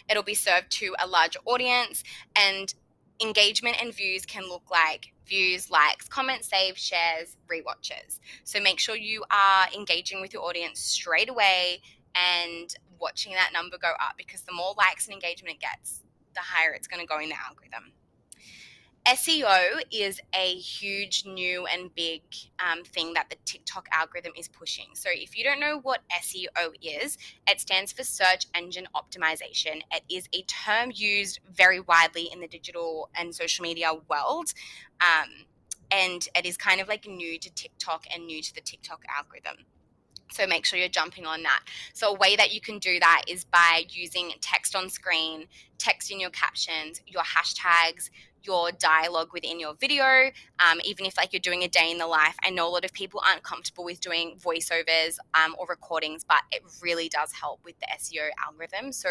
it'll 0.09 0.23
be 0.23 0.35
served 0.35 0.71
to 0.73 0.95
a 0.99 1.07
larger 1.07 1.41
audience 1.45 2.03
and 2.35 2.73
engagement 3.21 3.77
and 3.81 3.95
views 3.95 4.27
can 4.27 4.49
look 4.49 4.71
like 4.71 5.13
views, 5.27 5.71
likes, 5.71 6.09
comments, 6.09 6.49
saves, 6.49 6.81
shares, 6.81 7.37
re-watches. 7.49 8.21
So 8.45 8.61
make 8.61 8.79
sure 8.79 8.97
you 8.97 9.25
are 9.31 9.67
engaging 9.75 10.21
with 10.21 10.33
your 10.33 10.43
audience 10.43 10.81
straight 10.81 11.31
away 11.31 11.81
and 12.15 12.75
watching 13.01 13.33
that 13.33 13.51
number 13.53 13.79
go 13.79 13.93
up 14.01 14.15
because 14.17 14.43
the 14.43 14.53
more 14.53 14.75
likes 14.77 15.07
and 15.07 15.15
engagement 15.15 15.57
it 15.57 15.61
gets, 15.61 16.03
the 16.35 16.41
higher 16.41 16.73
it's 16.73 16.87
going 16.87 17.01
to 17.01 17.07
go 17.07 17.19
in 17.19 17.29
the 17.29 17.37
algorithm. 17.49 17.93
SEO 19.07 19.83
is 19.91 20.19
a 20.35 20.55
huge, 20.55 21.27
new, 21.27 21.67
and 21.67 21.95
big 21.95 22.23
um, 22.59 22.83
thing 22.85 23.13
that 23.13 23.29
the 23.29 23.37
TikTok 23.45 23.87
algorithm 23.93 24.33
is 24.39 24.49
pushing. 24.49 24.87
So, 24.95 25.11
if 25.13 25.37
you 25.37 25.45
don't 25.45 25.61
know 25.61 25.79
what 25.83 26.01
SEO 26.23 26.73
is, 26.81 27.19
it 27.47 27.61
stands 27.61 27.93
for 27.93 28.03
Search 28.03 28.47
Engine 28.55 28.89
Optimization. 28.95 29.83
It 29.93 30.05
is 30.11 30.27
a 30.33 30.41
term 30.43 30.91
used 30.95 31.41
very 31.53 31.81
widely 31.81 32.31
in 32.33 32.41
the 32.41 32.49
digital 32.49 33.11
and 33.15 33.35
social 33.35 33.63
media 33.63 33.93
world. 34.09 34.55
Um, 35.03 35.45
and 35.91 36.27
it 36.35 36.47
is 36.47 36.57
kind 36.57 36.81
of 36.81 36.89
like 36.89 37.07
new 37.07 37.39
to 37.39 37.51
TikTok 37.53 38.07
and 38.13 38.27
new 38.27 38.41
to 38.41 38.55
the 38.55 38.63
TikTok 38.63 39.05
algorithm. 39.15 39.67
So 40.31 40.47
make 40.47 40.65
sure 40.65 40.79
you're 40.79 40.89
jumping 40.89 41.27
on 41.27 41.43
that. 41.43 41.61
So 41.93 42.09
a 42.09 42.15
way 42.15 42.35
that 42.37 42.53
you 42.53 42.61
can 42.61 42.79
do 42.79 42.99
that 42.99 43.23
is 43.29 43.45
by 43.45 43.85
using 43.89 44.33
text 44.41 44.75
on 44.75 44.89
screen, 44.89 45.47
text 45.79 46.11
in 46.11 46.19
your 46.19 46.31
captions, 46.31 47.01
your 47.07 47.23
hashtags, 47.23 48.11
your 48.47 48.71
dialogue 48.73 49.33
within 49.33 49.59
your 49.59 49.75
video, 49.75 50.31
um, 50.59 50.81
even 50.85 51.07
if 51.07 51.17
like 51.17 51.33
you're 51.33 51.41
doing 51.41 51.63
a 51.63 51.69
day 51.69 51.91
in 51.91 51.99
the 51.99 52.07
life. 52.07 52.37
I 52.45 52.51
know 52.51 52.69
a 52.69 52.71
lot 52.71 52.85
of 52.85 52.93
people 52.93 53.23
aren't 53.27 53.43
comfortable 53.43 53.85
with 53.85 54.01
doing 54.01 54.39
voiceovers 54.39 55.17
um, 55.35 55.55
or 55.59 55.67
recordings, 55.67 56.25
but 56.25 56.43
it 56.53 56.63
really 56.83 57.09
does 57.09 57.33
help 57.33 57.61
with 57.65 57.77
the 57.81 57.87
SEO 57.99 58.29
algorithm. 58.45 58.93
So 58.93 59.09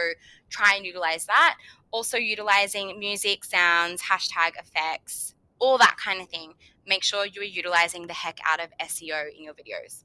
try 0.50 0.76
and 0.76 0.86
utilize 0.86 1.26
that. 1.26 1.56
Also 1.92 2.18
utilizing 2.18 3.00
music, 3.00 3.44
sounds, 3.44 4.04
hashtag 4.04 4.60
effects, 4.60 5.36
all 5.60 5.78
that 5.78 5.98
kind 6.04 6.22
of 6.22 6.30
thing. 6.30 6.54
Make 6.86 7.04
sure 7.04 7.26
you 7.26 7.42
are 7.42 7.46
utilizing 7.46 8.08
the 8.08 8.14
heck 8.14 8.40
out 8.46 8.60
of 8.60 8.70
SEO 8.82 9.36
in 9.36 9.44
your 9.44 9.54
videos. 9.54 10.04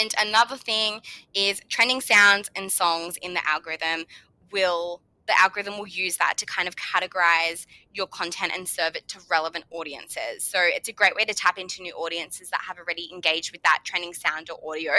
And 0.00 0.14
another 0.20 0.56
thing 0.56 1.00
is 1.34 1.60
trending 1.68 2.00
sounds 2.00 2.50
and 2.56 2.70
songs 2.70 3.16
in 3.18 3.34
the 3.34 3.46
algorithm 3.48 4.04
will 4.50 5.00
the 5.26 5.40
algorithm 5.40 5.78
will 5.78 5.86
use 5.86 6.18
that 6.18 6.34
to 6.36 6.46
kind 6.46 6.68
of 6.68 6.76
categorize 6.76 7.66
your 7.92 8.06
content 8.06 8.52
and 8.54 8.68
serve 8.68 8.94
it 8.94 9.08
to 9.08 9.18
relevant 9.30 9.64
audiences. 9.70 10.42
So 10.42 10.58
it's 10.60 10.88
a 10.88 10.92
great 10.92 11.14
way 11.14 11.24
to 11.24 11.32
tap 11.32 11.58
into 11.58 11.82
new 11.82 11.94
audiences 11.94 12.50
that 12.50 12.60
have 12.66 12.78
already 12.78 13.10
engaged 13.12 13.52
with 13.52 13.62
that 13.62 13.80
trending 13.84 14.12
sound 14.12 14.50
or 14.50 14.74
audio. 14.74 14.92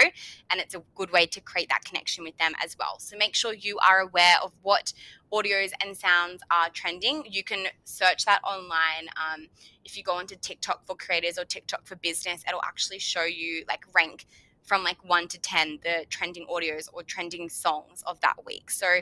And 0.50 0.60
it's 0.60 0.74
a 0.74 0.82
good 0.94 1.12
way 1.12 1.26
to 1.26 1.40
create 1.40 1.68
that 1.68 1.84
connection 1.84 2.24
with 2.24 2.36
them 2.38 2.54
as 2.62 2.76
well. 2.78 2.98
So 2.98 3.16
make 3.16 3.34
sure 3.34 3.54
you 3.54 3.78
are 3.88 4.00
aware 4.00 4.36
of 4.42 4.52
what 4.62 4.92
audios 5.32 5.70
and 5.84 5.96
sounds 5.96 6.42
are 6.50 6.70
trending. 6.70 7.24
You 7.30 7.44
can 7.44 7.66
search 7.84 8.24
that 8.24 8.40
online. 8.42 9.08
Um, 9.16 9.46
if 9.84 9.96
you 9.96 10.02
go 10.02 10.14
onto 10.14 10.34
TikTok 10.34 10.86
for 10.86 10.96
creators 10.96 11.38
or 11.38 11.44
TikTok 11.44 11.86
for 11.86 11.94
business, 11.96 12.42
it'll 12.48 12.62
actually 12.64 12.98
show 12.98 13.22
you 13.22 13.64
like 13.68 13.84
rank 13.94 14.26
from 14.66 14.84
like 14.84 14.98
one 15.08 15.28
to 15.28 15.40
10 15.40 15.78
the 15.82 16.04
trending 16.10 16.46
audios 16.46 16.88
or 16.92 17.02
trending 17.02 17.48
songs 17.48 18.02
of 18.06 18.20
that 18.20 18.34
week. 18.44 18.70
So 18.70 18.98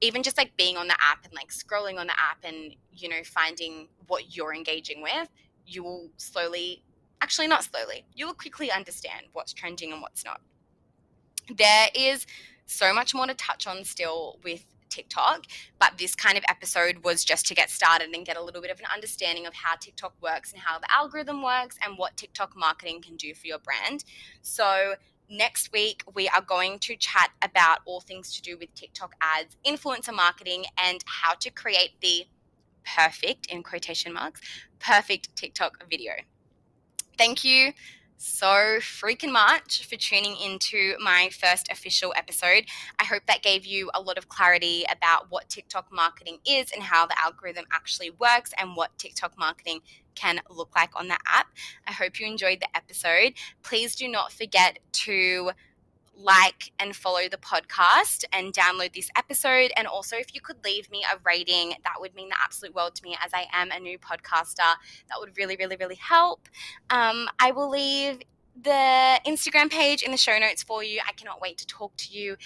even 0.00 0.22
just 0.22 0.38
like 0.38 0.56
being 0.56 0.76
on 0.76 0.88
the 0.88 0.96
app 1.00 1.24
and 1.24 1.34
like 1.34 1.50
scrolling 1.50 1.98
on 1.98 2.06
the 2.06 2.14
app 2.18 2.38
and, 2.44 2.74
you 2.92 3.08
know, 3.08 3.22
finding 3.24 3.88
what 4.06 4.36
you're 4.36 4.54
engaging 4.54 5.02
with, 5.02 5.28
you 5.66 5.84
will 5.84 6.08
slowly, 6.16 6.82
actually, 7.20 7.46
not 7.46 7.64
slowly, 7.64 8.04
you 8.14 8.26
will 8.26 8.34
quickly 8.34 8.70
understand 8.70 9.26
what's 9.32 9.52
trending 9.52 9.92
and 9.92 10.02
what's 10.02 10.24
not. 10.24 10.40
There 11.54 11.88
is 11.94 12.26
so 12.66 12.94
much 12.94 13.14
more 13.14 13.26
to 13.26 13.34
touch 13.34 13.66
on 13.66 13.84
still 13.84 14.38
with 14.42 14.64
TikTok, 14.92 15.46
but 15.78 15.98
this 15.98 16.14
kind 16.14 16.38
of 16.38 16.44
episode 16.48 17.04
was 17.04 17.24
just 17.24 17.46
to 17.46 17.54
get 17.54 17.70
started 17.70 18.10
and 18.14 18.26
get 18.26 18.36
a 18.36 18.42
little 18.42 18.60
bit 18.60 18.70
of 18.70 18.78
an 18.78 18.86
understanding 18.92 19.46
of 19.46 19.54
how 19.54 19.74
TikTok 19.76 20.14
works 20.20 20.52
and 20.52 20.60
how 20.60 20.78
the 20.78 20.92
algorithm 20.92 21.42
works 21.42 21.78
and 21.84 21.98
what 21.98 22.16
TikTok 22.16 22.56
marketing 22.56 23.02
can 23.02 23.16
do 23.16 23.34
for 23.34 23.46
your 23.46 23.58
brand. 23.58 24.04
So, 24.42 24.94
next 25.28 25.72
week 25.72 26.04
we 26.14 26.28
are 26.28 26.42
going 26.42 26.78
to 26.80 26.94
chat 26.96 27.30
about 27.40 27.78
all 27.86 28.00
things 28.00 28.34
to 28.36 28.42
do 28.42 28.58
with 28.58 28.74
TikTok 28.74 29.14
ads, 29.20 29.56
influencer 29.66 30.14
marketing, 30.14 30.64
and 30.82 31.02
how 31.06 31.34
to 31.34 31.50
create 31.50 31.92
the 32.00 32.26
perfect, 32.84 33.46
in 33.46 33.62
quotation 33.62 34.12
marks, 34.12 34.40
perfect 34.78 35.34
TikTok 35.36 35.88
video. 35.88 36.12
Thank 37.16 37.44
you 37.44 37.72
so 38.22 38.78
freaking 38.78 39.32
much 39.32 39.84
for 39.86 39.96
tuning 39.96 40.36
into 40.36 40.94
my 41.00 41.28
first 41.32 41.70
official 41.70 42.14
episode. 42.16 42.66
I 42.98 43.04
hope 43.04 43.26
that 43.26 43.42
gave 43.42 43.66
you 43.66 43.90
a 43.94 44.00
lot 44.00 44.16
of 44.16 44.28
clarity 44.28 44.84
about 44.90 45.26
what 45.28 45.48
TikTok 45.48 45.92
marketing 45.92 46.38
is 46.46 46.70
and 46.72 46.84
how 46.84 47.06
the 47.06 47.20
algorithm 47.20 47.64
actually 47.74 48.10
works 48.10 48.52
and 48.56 48.76
what 48.76 48.96
TikTok 48.96 49.36
marketing 49.36 49.80
can 50.14 50.40
look 50.48 50.70
like 50.76 50.90
on 50.94 51.08
the 51.08 51.18
app. 51.26 51.48
I 51.86 51.92
hope 51.92 52.20
you 52.20 52.26
enjoyed 52.26 52.60
the 52.60 52.76
episode. 52.76 53.32
Please 53.62 53.96
do 53.96 54.06
not 54.06 54.32
forget 54.32 54.78
to 54.92 55.50
like 56.16 56.72
and 56.78 56.94
follow 56.94 57.28
the 57.30 57.36
podcast 57.38 58.24
and 58.32 58.52
download 58.52 58.94
this 58.94 59.10
episode. 59.16 59.72
And 59.76 59.86
also, 59.86 60.16
if 60.16 60.34
you 60.34 60.40
could 60.40 60.62
leave 60.64 60.90
me 60.90 61.04
a 61.12 61.18
rating, 61.24 61.70
that 61.84 61.94
would 62.00 62.14
mean 62.14 62.28
the 62.28 62.36
absolute 62.42 62.74
world 62.74 62.94
to 62.96 63.02
me 63.02 63.16
as 63.24 63.32
I 63.34 63.46
am 63.52 63.70
a 63.70 63.80
new 63.80 63.98
podcaster. 63.98 64.56
That 64.56 65.18
would 65.18 65.36
really, 65.36 65.56
really, 65.56 65.76
really 65.76 65.96
help. 65.96 66.48
Um, 66.90 67.28
I 67.40 67.50
will 67.52 67.70
leave 67.70 68.20
the 68.60 69.20
Instagram 69.26 69.70
page 69.70 70.02
in 70.02 70.10
the 70.10 70.16
show 70.16 70.38
notes 70.38 70.62
for 70.62 70.84
you. 70.84 71.00
I 71.06 71.12
cannot 71.12 71.40
wait 71.40 71.58
to 71.58 71.66
talk 71.66 71.96
to 71.96 72.12
you 72.12 72.36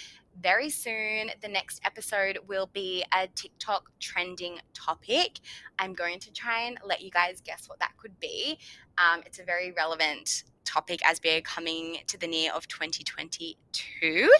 very 0.41 0.69
soon. 0.69 1.31
The 1.41 1.47
next 1.47 1.81
episode 1.83 2.39
will 2.47 2.67
be 2.67 3.03
a 3.13 3.27
TikTok 3.27 3.91
trending 3.99 4.59
topic. 4.73 5.39
I'm 5.79 5.93
going 5.93 6.19
to 6.19 6.31
try 6.31 6.61
and 6.61 6.77
let 6.85 7.01
you 7.01 7.11
guys 7.11 7.41
guess 7.41 7.67
what 7.67 7.79
that 7.79 7.93
could 7.97 8.19
be. 8.19 8.57
Um, 8.97 9.21
it's 9.25 9.39
a 9.39 9.43
very 9.43 9.71
relevant 9.71 10.43
topic 10.67 10.99
as 11.07 11.19
we're 11.23 11.41
coming 11.41 11.97
to 12.07 12.17
the 12.17 12.27
near 12.27 12.51
of 12.53 12.67
2022. 12.67 14.31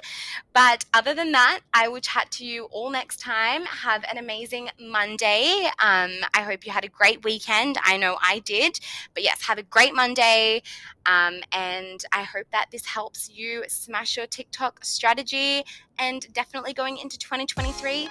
But 0.54 0.86
other 0.94 1.14
than 1.14 1.32
that, 1.32 1.62
I 1.74 1.88
will 1.88 2.02
chat 2.02 2.30
to 2.32 2.46
you 2.46 2.66
all 2.66 2.92
next 2.92 3.20
time. 3.20 3.64
Have 3.66 4.04
an 4.12 4.18
amazing 4.18 4.70
Monday. 4.80 5.68
Um, 5.80 6.12
I 6.34 6.42
hope 6.42 6.66
you 6.66 6.72
had 6.72 6.86
a 6.86 6.90
great 6.90 7.24
weekend. 7.24 7.78
I 7.84 7.98
know 7.98 8.18
I 8.22 8.40
did. 8.40 8.80
But 9.14 9.24
yes, 9.24 9.42
have 9.44 9.58
a 9.58 9.64
great 9.64 9.96
Monday. 9.96 10.62
Um, 11.06 11.40
and 11.52 12.04
I 12.12 12.24
hope 12.24 12.48
that 12.52 12.68
this 12.72 12.86
helps 12.86 13.30
you 13.30 13.64
smash 13.68 14.18
your 14.18 14.28
TikTok 14.28 14.84
strategy 14.84 15.64
and 15.98 16.32
definitely 16.34 16.74
going 16.74 16.98
into 16.98 17.18
2023, 17.18 18.10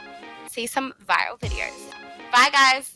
see 0.49 0.67
some 0.67 0.95
viral 1.07 1.39
videos. 1.39 1.93
Bye, 2.33 2.49
guys. 2.51 2.96